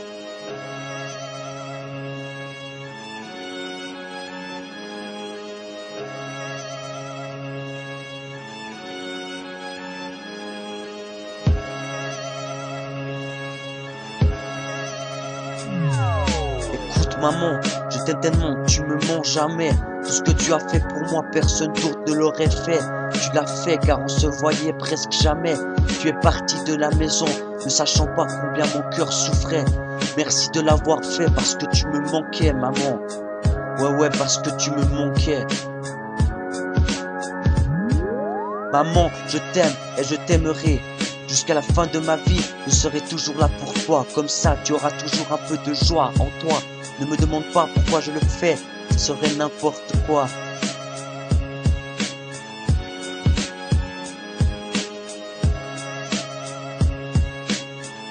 Écoute 16.96 17.18
maman, 17.20 17.61
je 17.90 18.05
t'aime 18.05 18.20
tellement, 18.20 18.64
tu 18.64 18.83
me 18.83 18.96
mens 19.07 19.23
jamais. 19.23 19.70
Tout 20.05 20.11
ce 20.12 20.23
que 20.23 20.33
tu 20.33 20.53
as 20.53 20.59
fait 20.59 20.81
pour 20.88 21.01
moi, 21.11 21.25
personne 21.33 21.73
d'autre 21.75 22.01
ne 22.09 22.15
l'aurait 22.15 22.51
fait. 22.51 22.81
Tu 23.12 23.31
l'as 23.35 23.47
fait 23.47 23.79
car 23.79 24.01
on 24.01 24.09
se 24.09 24.27
voyait 24.27 24.73
presque 24.73 25.12
jamais. 25.12 25.55
Tu 26.01 26.09
es 26.09 26.12
parti 26.12 26.62
de 26.65 26.75
la 26.75 26.91
maison, 26.91 27.27
ne 27.65 27.71
sachant 27.71 28.07
pas 28.07 28.27
combien 28.27 28.65
mon 28.75 28.83
cœur 28.91 29.12
souffrait. 29.12 29.65
Merci 30.17 30.51
de 30.51 30.61
l'avoir 30.61 31.05
fait 31.05 31.31
parce 31.35 31.55
que 31.55 31.67
tu 31.67 31.87
me 31.87 32.01
manquais, 32.11 32.53
maman. 32.53 33.01
Ouais, 33.79 33.95
ouais, 33.99 34.11
parce 34.19 34.38
que 34.38 34.51
tu 34.57 34.71
me 34.73 34.85
manquais. 34.87 35.47
Maman, 38.73 39.11
je 39.29 39.38
t'aime 39.53 39.73
et 39.99 40.05
je 40.05 40.17
t'aimerai. 40.27 40.81
Jusqu'à 41.33 41.55
la 41.55 41.62
fin 41.62 41.87
de 41.87 41.99
ma 41.99 42.16
vie, 42.16 42.45
je 42.66 42.71
serai 42.71 43.01
toujours 43.01 43.38
là 43.38 43.49
pour 43.59 43.73
toi. 43.73 44.07
Comme 44.14 44.29
ça, 44.29 44.55
tu 44.64 44.75
auras 44.75 44.90
toujours 44.90 45.27
un 45.33 45.38
peu 45.49 45.57
de 45.66 45.73
joie 45.73 46.12
en 46.18 46.29
toi. 46.40 46.61
Ne 47.01 47.07
me 47.07 47.16
demande 47.16 47.45
pas 47.55 47.66
pourquoi 47.73 48.03
je 48.03 48.11
le 48.11 48.21
fais, 48.21 48.59
ce 48.90 48.99
serait 48.99 49.33
n'importe 49.37 49.95
quoi. 50.07 50.29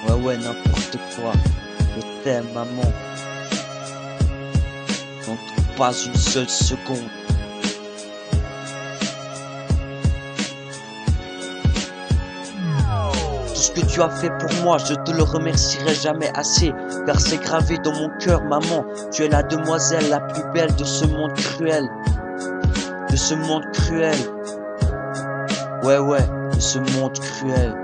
Ouais, 0.08 0.14
ouais, 0.14 0.36
n'importe 0.38 0.98
quoi. 1.14 1.32
Je 1.94 2.24
t'aime, 2.24 2.48
maman. 2.52 2.92
Non, 5.28 5.38
pas 5.76 5.92
une 5.92 6.16
seule 6.16 6.48
seconde. 6.48 7.08
Que 13.74 13.80
tu 13.86 14.02
as 14.02 14.10
fait 14.10 14.30
pour 14.38 14.50
moi, 14.62 14.78
je 14.78 14.94
te 14.94 15.10
le 15.12 15.22
remercierai 15.22 15.94
jamais 15.94 16.30
assez, 16.34 16.72
car 17.06 17.18
c'est 17.18 17.38
gravé 17.38 17.78
dans 17.78 17.92
mon 17.92 18.10
cœur, 18.18 18.42
maman. 18.44 18.84
Tu 19.10 19.22
es 19.22 19.28
la 19.28 19.42
demoiselle 19.42 20.08
la 20.08 20.20
plus 20.20 20.42
belle 20.52 20.74
de 20.74 20.84
ce 20.84 21.06
monde 21.06 21.32
cruel. 21.34 21.88
De 23.10 23.16
ce 23.16 23.34
monde 23.34 23.64
cruel. 23.72 24.16
Ouais, 25.82 25.98
ouais, 25.98 26.26
de 26.54 26.60
ce 26.60 26.78
monde 26.78 27.18
cruel. 27.18 27.74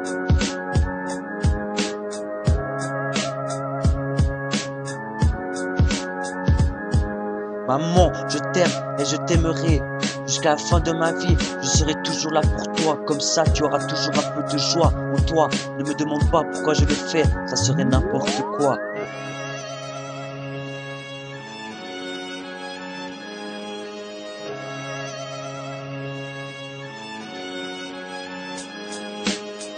Maman, 7.66 8.12
je 8.28 8.38
t'aime 8.52 8.96
et 8.98 9.04
je 9.04 9.16
t'aimerai. 9.16 9.82
Jusqu'à 10.28 10.50
la 10.50 10.56
fin 10.58 10.78
de 10.78 10.92
ma 10.92 11.10
vie, 11.12 11.38
je 11.62 11.66
serai 11.66 11.94
toujours 12.02 12.32
là 12.32 12.42
pour 12.42 12.70
toi. 12.74 12.98
Comme 13.06 13.18
ça, 13.18 13.44
tu 13.44 13.62
auras 13.62 13.82
toujours 13.86 14.12
un 14.14 14.42
peu 14.42 14.52
de 14.52 14.58
joie 14.58 14.92
en 15.14 15.18
toi. 15.22 15.48
Ne 15.78 15.84
me 15.84 15.94
demande 15.94 16.30
pas 16.30 16.44
pourquoi 16.44 16.74
je 16.74 16.84
le 16.84 16.94
fais, 16.94 17.24
ça 17.46 17.56
serait 17.56 17.86
n'importe 17.86 18.42
quoi. 18.58 18.76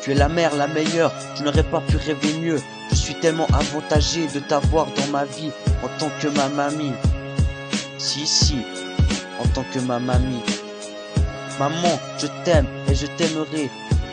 Tu 0.02 0.10
es 0.10 0.14
la 0.14 0.28
mère, 0.28 0.56
la 0.56 0.66
meilleure, 0.66 1.12
je 1.36 1.44
n'aurais 1.44 1.62
pas 1.62 1.80
pu 1.80 1.96
rêver 1.96 2.36
mieux. 2.40 2.60
Je 2.90 2.96
suis 2.96 3.14
tellement 3.14 3.46
avantagé 3.52 4.26
de 4.26 4.40
t'avoir 4.40 4.86
dans 4.86 5.12
ma 5.12 5.26
vie 5.26 5.52
en 5.84 5.88
tant 6.00 6.10
que 6.20 6.26
ma 6.26 6.48
mamie. 6.48 6.94
Si, 7.98 8.26
si, 8.26 8.56
en 9.42 9.48
tant 9.48 9.64
que 9.72 9.78
ma 9.80 9.98
mamie. 9.98 10.42
Maman, 11.58 11.98
je 12.18 12.26
t'aime 12.44 12.66
et 12.88 12.94
je 12.94 13.06
t'aimerai. 13.06 13.70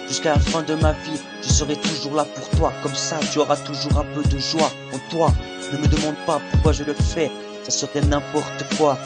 Jusqu'à 0.07 0.33
la 0.33 0.39
fin 0.39 0.61
de 0.63 0.73
ma 0.75 0.93
vie, 0.93 1.19
je 1.41 1.49
serai 1.49 1.75
toujours 1.75 2.15
là 2.15 2.25
pour 2.35 2.49
toi. 2.51 2.71
Comme 2.81 2.95
ça, 2.95 3.19
tu 3.31 3.39
auras 3.39 3.57
toujours 3.57 3.97
un 3.97 4.05
peu 4.15 4.23
de 4.23 4.37
joie 4.37 4.71
en 4.93 4.99
toi. 5.09 5.31
Ne 5.73 5.79
me 5.79 5.87
demande 5.87 6.15
pas 6.25 6.39
pourquoi 6.51 6.71
je 6.71 6.83
le 6.83 6.93
fais, 6.93 7.29
ça 7.63 7.71
serait 7.71 8.01
n'importe 8.01 8.63
quoi. 8.77 8.97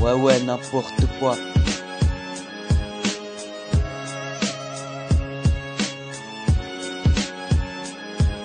Ouais, 0.00 0.12
ouais, 0.12 0.38
n'importe 0.40 1.02
quoi. 1.18 1.34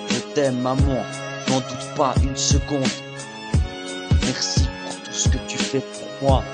Je 0.08 0.18
t'aime, 0.34 0.60
maman, 0.60 1.04
n'en 1.48 1.60
doute 1.60 1.94
pas 1.96 2.14
une 2.22 2.36
seconde. 2.36 2.88
Merci 4.22 4.66
pour 4.84 4.96
tout 5.02 5.12
ce 5.12 5.28
que 5.28 5.38
tu 5.46 5.58
fais 5.58 5.80
pour 5.80 6.28
moi. 6.28 6.44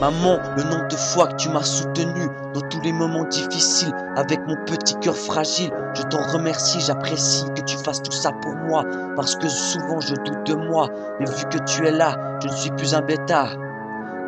Maman, 0.00 0.38
le 0.56 0.62
nombre 0.62 0.86
de 0.86 0.94
fois 0.94 1.26
que 1.26 1.34
tu 1.34 1.48
m'as 1.48 1.64
soutenu 1.64 2.28
dans 2.54 2.60
tous 2.60 2.80
les 2.82 2.92
moments 2.92 3.24
difficiles 3.24 3.92
avec 4.14 4.38
mon 4.46 4.54
petit 4.64 4.94
cœur 5.00 5.16
fragile, 5.16 5.72
je 5.94 6.02
t'en 6.02 6.22
remercie, 6.32 6.80
j'apprécie 6.80 7.46
que 7.56 7.62
tu 7.62 7.76
fasses 7.76 8.00
tout 8.00 8.12
ça 8.12 8.30
pour 8.30 8.54
moi 8.54 8.84
parce 9.16 9.34
que 9.34 9.48
souvent 9.48 9.98
je 9.98 10.14
doute 10.14 10.46
de 10.46 10.54
moi, 10.54 10.88
mais 11.18 11.26
vu 11.26 11.44
que 11.50 11.58
tu 11.64 11.84
es 11.84 11.90
là, 11.90 12.16
je 12.40 12.46
ne 12.46 12.52
suis 12.52 12.70
plus 12.70 12.94
un 12.94 13.00
bêtard 13.00 13.56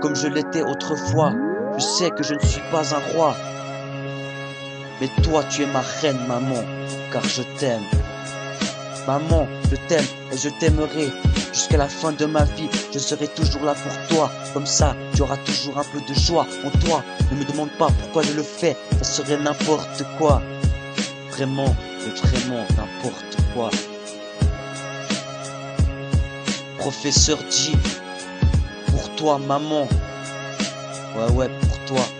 comme 0.02 0.16
je 0.16 0.26
l'étais 0.26 0.62
autrefois. 0.62 1.32
Je 1.76 1.84
sais 1.84 2.10
que 2.10 2.24
je 2.24 2.34
ne 2.34 2.40
suis 2.40 2.62
pas 2.72 2.92
un 2.92 3.14
roi, 3.14 3.36
mais 5.00 5.08
toi 5.22 5.44
tu 5.48 5.62
es 5.62 5.66
ma 5.66 5.82
reine, 6.00 6.18
maman, 6.26 6.64
car 7.12 7.22
je 7.22 7.42
t'aime. 7.60 7.84
Maman, 9.10 9.48
je 9.68 9.76
t'aime 9.88 10.04
et 10.32 10.36
je 10.36 10.48
t'aimerai. 10.60 11.10
Jusqu'à 11.52 11.78
la 11.78 11.88
fin 11.88 12.12
de 12.12 12.26
ma 12.26 12.44
vie, 12.44 12.68
je 12.94 13.00
serai 13.00 13.26
toujours 13.26 13.64
là 13.64 13.74
pour 13.74 13.92
toi. 14.06 14.30
Comme 14.54 14.66
ça, 14.66 14.94
tu 15.16 15.22
auras 15.22 15.36
toujours 15.38 15.78
un 15.78 15.82
peu 15.82 16.00
de 16.00 16.14
joie 16.14 16.46
en 16.64 16.70
toi. 16.78 17.02
Ne 17.32 17.38
me 17.38 17.44
demande 17.44 17.70
pas 17.70 17.88
pourquoi 17.88 18.22
je 18.22 18.34
le 18.34 18.44
fais, 18.44 18.76
ça 18.98 19.04
serait 19.04 19.36
n'importe 19.36 20.04
quoi. 20.16 20.40
Vraiment, 21.30 21.74
vraiment 22.22 22.64
n'importe 22.76 23.36
quoi. 23.52 23.70
professeur 26.78 27.38
dit 27.50 27.76
Pour 28.86 29.08
toi, 29.16 29.38
maman. 29.38 29.88
Ouais, 31.16 31.32
ouais, 31.32 31.48
pour 31.48 31.78
toi. 31.84 32.19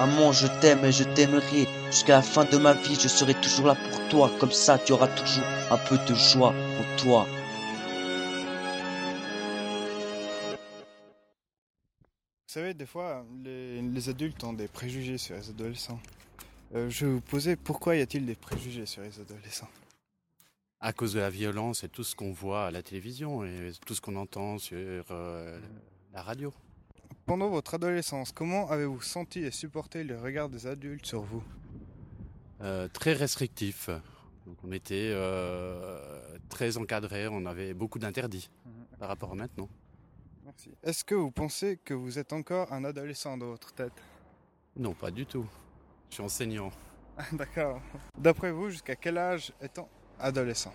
Maman, 0.00 0.32
je 0.32 0.46
t'aime 0.62 0.82
et 0.86 0.92
je 0.92 1.04
t'aimerai. 1.04 1.68
Jusqu'à 1.90 2.14
la 2.16 2.22
fin 2.22 2.46
de 2.46 2.56
ma 2.56 2.72
vie, 2.72 2.94
je 2.94 3.06
serai 3.06 3.34
toujours 3.34 3.66
là 3.66 3.74
pour 3.74 4.08
toi. 4.08 4.30
Comme 4.40 4.50
ça, 4.50 4.78
tu 4.78 4.92
auras 4.92 5.08
toujours 5.08 5.44
un 5.70 5.76
peu 5.76 5.98
de 5.98 6.14
joie 6.14 6.54
en 6.54 6.96
toi. 6.96 7.26
Vous 12.46 12.54
savez, 12.54 12.72
des 12.72 12.86
fois, 12.86 13.26
les, 13.44 13.82
les 13.82 14.08
adultes 14.08 14.42
ont 14.42 14.54
des 14.54 14.68
préjugés 14.68 15.18
sur 15.18 15.36
les 15.36 15.50
adolescents. 15.50 16.00
Euh, 16.74 16.88
je 16.88 17.04
vais 17.04 17.12
vous 17.12 17.20
poser 17.20 17.56
pourquoi 17.56 17.94
y 17.94 18.00
a-t-il 18.00 18.24
des 18.24 18.36
préjugés 18.36 18.86
sur 18.86 19.02
les 19.02 19.20
adolescents? 19.20 19.68
À 20.80 20.94
cause 20.94 21.12
de 21.12 21.20
la 21.20 21.28
violence 21.28 21.84
et 21.84 21.90
tout 21.90 22.04
ce 22.04 22.16
qu'on 22.16 22.32
voit 22.32 22.68
à 22.68 22.70
la 22.70 22.82
télévision 22.82 23.44
et 23.44 23.72
tout 23.84 23.94
ce 23.94 24.00
qu'on 24.00 24.16
entend 24.16 24.56
sur 24.56 24.78
euh, 24.78 25.60
la 26.14 26.22
radio. 26.22 26.54
Pendant 27.26 27.48
votre 27.48 27.74
adolescence, 27.74 28.32
comment 28.32 28.70
avez-vous 28.70 29.00
senti 29.00 29.40
et 29.40 29.50
supporté 29.50 30.04
le 30.04 30.18
regard 30.18 30.48
des 30.48 30.66
adultes 30.66 31.06
sur 31.06 31.22
vous? 31.22 31.42
Euh, 32.60 32.88
très 32.88 33.12
restrictif. 33.12 33.88
Donc 34.46 34.56
on 34.64 34.72
était 34.72 35.10
euh, 35.12 36.36
très 36.48 36.76
encadré, 36.76 37.28
on 37.28 37.46
avait 37.46 37.72
beaucoup 37.72 37.98
d'interdits 37.98 38.50
par 38.98 39.08
rapport 39.08 39.32
à 39.32 39.34
maintenant. 39.34 39.68
Merci. 40.44 40.70
Est-ce 40.82 41.04
que 41.04 41.14
vous 41.14 41.30
pensez 41.30 41.78
que 41.84 41.94
vous 41.94 42.18
êtes 42.18 42.32
encore 42.32 42.72
un 42.72 42.84
adolescent 42.84 43.38
dans 43.38 43.46
votre 43.46 43.72
tête? 43.72 43.92
Non, 44.76 44.92
pas 44.94 45.10
du 45.10 45.24
tout. 45.26 45.46
Je 46.08 46.14
suis 46.14 46.22
enseignant. 46.24 46.70
D'accord. 47.32 47.80
D'après 48.18 48.50
vous, 48.50 48.70
jusqu'à 48.70 48.96
quel 48.96 49.18
âge 49.18 49.52
est-on 49.60 49.86
adolescent? 50.18 50.74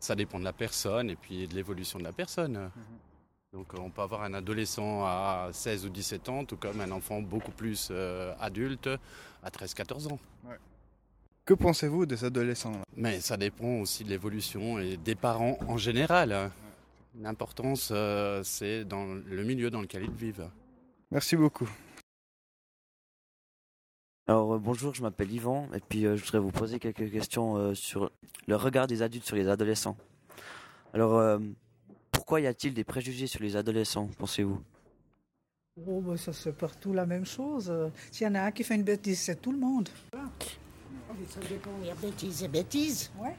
Ça 0.00 0.14
dépend 0.14 0.38
de 0.38 0.44
la 0.44 0.52
personne 0.52 1.10
et 1.10 1.16
puis 1.16 1.46
de 1.46 1.54
l'évolution 1.54 1.98
de 1.98 2.04
la 2.04 2.12
personne. 2.12 2.70
Donc 3.56 3.72
on 3.80 3.88
peut 3.88 4.02
avoir 4.02 4.22
un 4.22 4.34
adolescent 4.34 5.02
à 5.06 5.48
16 5.50 5.86
ou 5.86 5.88
17 5.88 6.28
ans, 6.28 6.44
tout 6.44 6.58
comme 6.58 6.78
un 6.82 6.90
enfant 6.90 7.22
beaucoup 7.22 7.52
plus 7.52 7.88
euh, 7.90 8.34
adulte 8.38 8.86
à 9.42 9.48
13-14 9.48 10.12
ans. 10.12 10.18
Que 11.46 11.54
pensez-vous 11.54 12.04
des 12.04 12.22
adolescents 12.22 12.72
là? 12.72 12.82
Mais 12.96 13.18
ça 13.20 13.38
dépend 13.38 13.80
aussi 13.80 14.04
de 14.04 14.10
l'évolution 14.10 14.78
et 14.78 14.98
des 14.98 15.14
parents 15.14 15.56
en 15.68 15.78
général. 15.78 16.32
hein. 16.32 16.52
L'importance, 17.18 17.88
euh, 17.92 18.42
c'est 18.44 18.84
dans 18.84 19.06
le 19.06 19.42
milieu 19.42 19.70
dans 19.70 19.80
lequel 19.80 20.02
ils 20.04 20.10
vivent. 20.10 20.50
Merci 21.10 21.34
beaucoup. 21.34 21.70
Alors 24.26 24.52
euh, 24.52 24.58
bonjour, 24.58 24.94
je 24.94 25.00
m'appelle 25.00 25.32
Yvan 25.32 25.66
et 25.72 25.80
puis 25.80 26.04
euh, 26.04 26.16
je 26.16 26.24
voudrais 26.24 26.40
vous 26.40 26.50
poser 26.52 26.78
quelques 26.78 27.10
questions 27.10 27.56
euh, 27.56 27.74
sur 27.74 28.10
le 28.48 28.56
regard 28.56 28.86
des 28.86 29.00
adultes 29.00 29.24
sur 29.24 29.36
les 29.36 29.48
adolescents. 29.48 29.96
Alors 30.92 31.16
euh, 31.16 31.38
pourquoi 32.26 32.40
y 32.40 32.48
a-t-il 32.48 32.74
des 32.74 32.82
préjugés 32.82 33.28
sur 33.28 33.40
les 33.40 33.54
adolescents, 33.54 34.10
pensez-vous? 34.18 34.60
Oh, 35.86 36.00
bah, 36.00 36.16
ça 36.16 36.32
c'est 36.32 36.50
partout 36.58 36.92
la 36.92 37.06
même 37.06 37.24
chose. 37.24 37.72
S'il 38.10 38.26
y 38.26 38.28
en 38.28 38.34
a 38.34 38.40
un 38.40 38.50
qui 38.50 38.64
fait 38.64 38.74
une 38.74 38.82
bêtise, 38.82 39.20
c'est 39.20 39.40
tout 39.40 39.52
le 39.52 39.58
monde. 39.58 39.88
Ça 40.12 41.38
dépend, 41.48 41.70
il 41.82 41.86
y 41.86 41.90
a 41.90 41.94
bêtises 41.94 42.42
et 42.42 42.48
bêtises. 42.48 43.12
Ouais. 43.16 43.36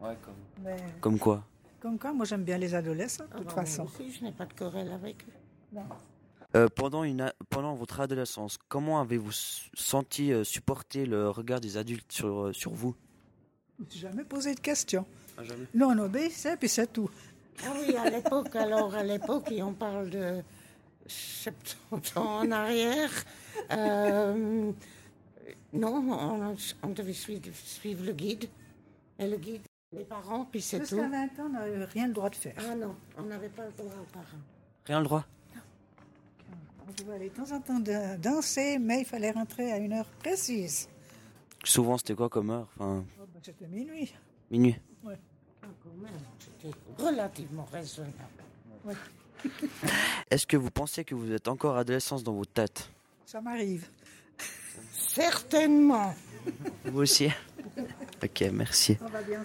Ouais, 0.00 0.16
comme. 0.24 0.34
Mais, 0.64 0.76
Comme 1.02 1.18
quoi? 1.18 1.44
comme 1.80 1.98
quoi, 1.98 2.14
moi 2.14 2.24
j'aime 2.24 2.44
bien 2.44 2.56
les 2.56 2.74
adolescents, 2.74 3.24
de 3.30 3.38
toute 3.40 3.48
Ah, 3.50 3.60
façon. 3.60 3.82
Moi 3.82 3.92
aussi, 4.00 4.10
je 4.10 4.24
n'ai 4.24 4.32
pas 4.32 4.46
de 4.46 4.54
querelle 4.54 4.90
avec 4.90 5.16
eux. 5.22 5.32
Non. 5.74 5.82
Euh, 6.56 6.66
pendant, 6.74 7.04
une, 7.04 7.20
a- 7.20 7.34
pendant 7.50 7.74
votre 7.74 8.00
adolescence, 8.00 8.56
comment 8.68 9.00
avez-vous 9.02 9.32
senti 9.74 10.32
euh, 10.32 10.44
supporter 10.44 11.04
le 11.04 11.28
regard 11.28 11.60
des 11.60 11.76
adultes 11.76 12.10
sur, 12.10 12.46
euh, 12.46 12.52
sur 12.54 12.72
vous? 12.72 12.96
Je 13.78 13.84
me 13.84 13.90
suis 13.90 14.00
jamais 14.00 14.24
posé 14.24 14.54
de 14.54 14.60
questions. 14.60 15.04
Ah, 15.38 15.44
jamais 15.44 15.64
Nous, 15.74 15.86
on 15.86 15.98
obéissait, 15.98 16.56
puis 16.56 16.68
c'est 16.70 16.90
tout. 16.92 17.08
Ah 17.64 17.72
oui, 17.78 17.94
à 17.96 18.08
l'époque, 18.10 18.54
alors, 18.56 18.94
à 18.94 19.02
l'époque, 19.02 19.50
et 19.52 19.62
on 19.62 19.74
parle 19.74 20.10
de 20.10 20.42
70 21.06 22.16
ans 22.16 22.38
en 22.40 22.50
arrière, 22.50 23.10
euh, 23.72 24.72
non, 25.72 25.94
on, 26.10 26.56
on 26.82 26.88
devait 26.90 27.12
suivre, 27.12 27.42
suivre 27.54 28.04
le 28.04 28.12
guide. 28.12 28.48
Et 29.18 29.26
le 29.28 29.36
guide, 29.36 29.60
les 29.92 30.04
parents, 30.04 30.46
puis 30.46 30.62
c'est 30.62 30.78
tout. 30.78 30.86
Jusqu'à 30.96 31.08
20 31.08 31.24
ans, 31.24 31.28
on 31.46 31.48
n'avait 31.50 31.84
rien 31.84 32.06
le 32.06 32.12
droit 32.14 32.30
de 32.30 32.34
faire. 32.36 32.54
Ah 32.58 32.74
non, 32.74 32.96
on 33.18 33.22
n'avait 33.24 33.48
pas 33.50 33.66
le 33.66 33.72
droit 33.72 33.92
aux 34.00 34.12
parents. 34.12 34.24
Rien 34.86 34.98
le 35.00 35.04
droit 35.04 35.26
On 36.88 36.92
pouvait 36.92 37.14
aller 37.16 37.28
de 37.28 37.34
temps 37.34 37.52
en 37.52 37.60
temps 37.60 37.80
danser, 38.18 38.78
mais 38.78 39.00
il 39.00 39.04
fallait 39.04 39.30
rentrer 39.32 39.70
à 39.72 39.76
une 39.78 39.92
heure 39.92 40.08
précise. 40.20 40.88
Souvent, 41.64 41.98
c'était 41.98 42.14
quoi 42.14 42.28
comme 42.30 42.50
heure? 42.50 42.68
Enfin, 42.78 43.04
Oh, 43.20 43.26
ben, 43.32 43.40
C'était 43.42 43.66
minuit. 43.68 44.14
minuit. 44.50 44.76
Ouais. 45.04 45.18
Ah, 45.62 45.66
quand 45.82 46.02
même, 46.02 46.12
c'était 46.38 46.76
relativement 47.02 47.66
raisonnable. 47.72 48.14
Ouais. 48.84 48.94
Est-ce 50.30 50.46
que 50.46 50.56
vous 50.56 50.70
pensez 50.70 51.04
que 51.04 51.14
vous 51.14 51.32
êtes 51.32 51.48
encore 51.48 51.76
adolescence 51.76 52.22
dans 52.22 52.32
votre 52.34 52.52
tête 52.52 52.90
Ça 53.26 53.40
m'arrive. 53.40 53.88
Certainement. 54.92 56.14
Vous 56.84 57.00
aussi 57.00 57.28
Ok, 58.22 58.44
merci. 58.52 58.98
On 59.00 59.06
va 59.08 59.22
bien, 59.22 59.42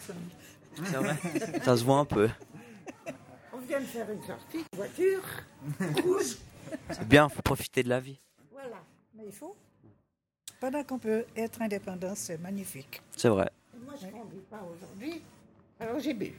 Ça 1.64 1.78
se 1.78 1.84
voit 1.84 2.00
un 2.00 2.06
peu. 2.06 2.30
On 3.54 3.60
vient 3.60 3.80
de 3.80 3.86
faire 3.86 4.10
une 4.12 4.24
sortie 4.24 4.58
de 4.58 4.76
voiture 4.78 5.22
rouge. 6.04 6.38
C'est 6.92 7.08
bien, 7.08 7.30
faut 7.30 7.42
profiter 7.42 7.84
de 7.84 7.90
la 7.90 8.00
vie. 8.00 8.20
Voilà. 8.52 8.78
Mais 9.16 9.24
il 9.28 9.32
faut. 9.32 9.56
Pendant 10.60 10.84
qu'on 10.84 11.00
peut 11.00 11.26
être 11.36 11.62
indépendant, 11.62 12.14
c'est 12.16 12.38
magnifique. 12.38 13.02
C'est 13.16 13.30
vrai, 13.30 13.50
Et 13.76 13.84
moi, 13.86 13.94
je 14.00 14.08
ne 14.08 14.12
conduis 14.12 14.44
pas 14.50 14.62
aujourd'hui, 14.64 15.22
alors 15.80 16.00
j'ai 16.00 16.14
bu. 16.14 16.34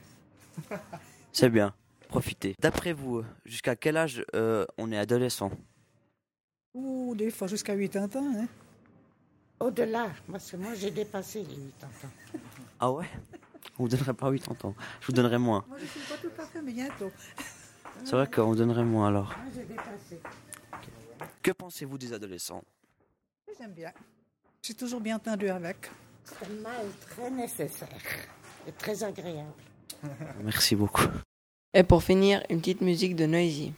c'est 1.33 1.51
bien. 1.51 1.75
Profitez. 2.09 2.55
D'après 2.61 2.93
vous, 2.93 3.25
jusqu'à 3.45 3.77
quel 3.77 3.97
âge 3.97 4.25
euh, 4.35 4.65
on 4.79 4.93
est 4.93 4.99
adolescent? 4.99 5.51
Ou 6.75 7.15
des 7.17 7.31
fois 7.31 7.49
jusqu'à 7.49 7.77
80 7.77 8.21
ans. 8.21 8.33
Hein. 8.39 8.47
Au-delà, 9.59 10.11
parce 10.31 10.51
que 10.51 10.57
moi, 10.57 10.75
j'ai 10.75 10.91
dépassé 10.91 11.41
les 11.41 11.73
80 11.81 12.09
ans. 12.09 12.41
Ah 12.79 12.93
ouais? 12.93 13.07
On 13.79 13.85
vous 13.85 13.89
donnerait 13.89 14.15
pas 14.15 14.31
80 14.31 14.69
ans. 14.69 14.75
Je 15.01 15.07
vous 15.07 15.13
donnerais 15.13 15.39
moins. 15.39 15.65
Moi, 15.67 15.79
je 15.79 15.85
ne 15.85 15.89
suis 15.89 16.01
pas 16.01 16.17
tout 16.17 16.43
à 16.43 16.47
fait, 16.47 16.63
mais 16.63 16.73
bientôt. 16.73 17.11
C'est 18.05 18.13
vrai 18.13 18.31
qu'on 18.31 18.47
vous 18.47 18.57
donnerait 18.57 18.85
moins 18.85 19.09
alors. 19.09 19.35
Moi, 19.37 19.53
j'ai 19.55 19.65
dépassé. 19.65 20.21
Que 21.43 21.51
pensez-vous 21.53 21.99
des 21.99 22.13
adolescents? 22.13 22.63
J'aime 23.59 23.73
bien. 23.73 23.93
J'ai 24.63 24.75
toujours 24.75 25.01
bien 25.01 25.17
entendu 25.17 25.49
avec. 25.49 25.91
C'est 26.25 26.47
un 26.47 26.61
mal 26.61 26.87
très 27.01 27.31
nécessaire 27.31 27.89
et 28.67 28.73
très 28.73 29.03
agréable. 29.05 29.53
Merci 30.43 30.77
beaucoup. 30.77 31.09
Et 31.75 31.83
pour 31.83 32.03
finir, 32.03 32.43
une 32.51 32.61
petite 32.61 32.81
musique 32.81 33.17
de 33.17 33.27
Noisy. 33.27 33.73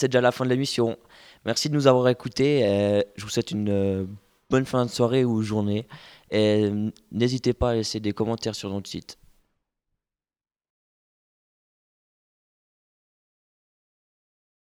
C'est 0.00 0.08
déjà 0.08 0.22
la 0.22 0.32
fin 0.32 0.44
de 0.44 0.50
l'émission. 0.50 0.96
Merci 1.44 1.68
de 1.68 1.74
nous 1.74 1.86
avoir 1.86 2.08
écoutés. 2.08 2.62
je 3.16 3.22
vous 3.22 3.28
souhaite 3.28 3.50
une 3.50 3.68
euh, 3.68 4.04
bonne 4.48 4.64
fin 4.64 4.86
de 4.86 4.90
soirée 4.90 5.24
ou 5.24 5.42
journée. 5.42 5.86
Euh, 6.32 6.90
n'hésitez 7.12 7.52
pas 7.52 7.70
à 7.70 7.74
laisser 7.74 8.00
des 8.00 8.12
commentaires 8.12 8.54
sur 8.54 8.70
notre 8.70 8.88
site. 8.88 9.19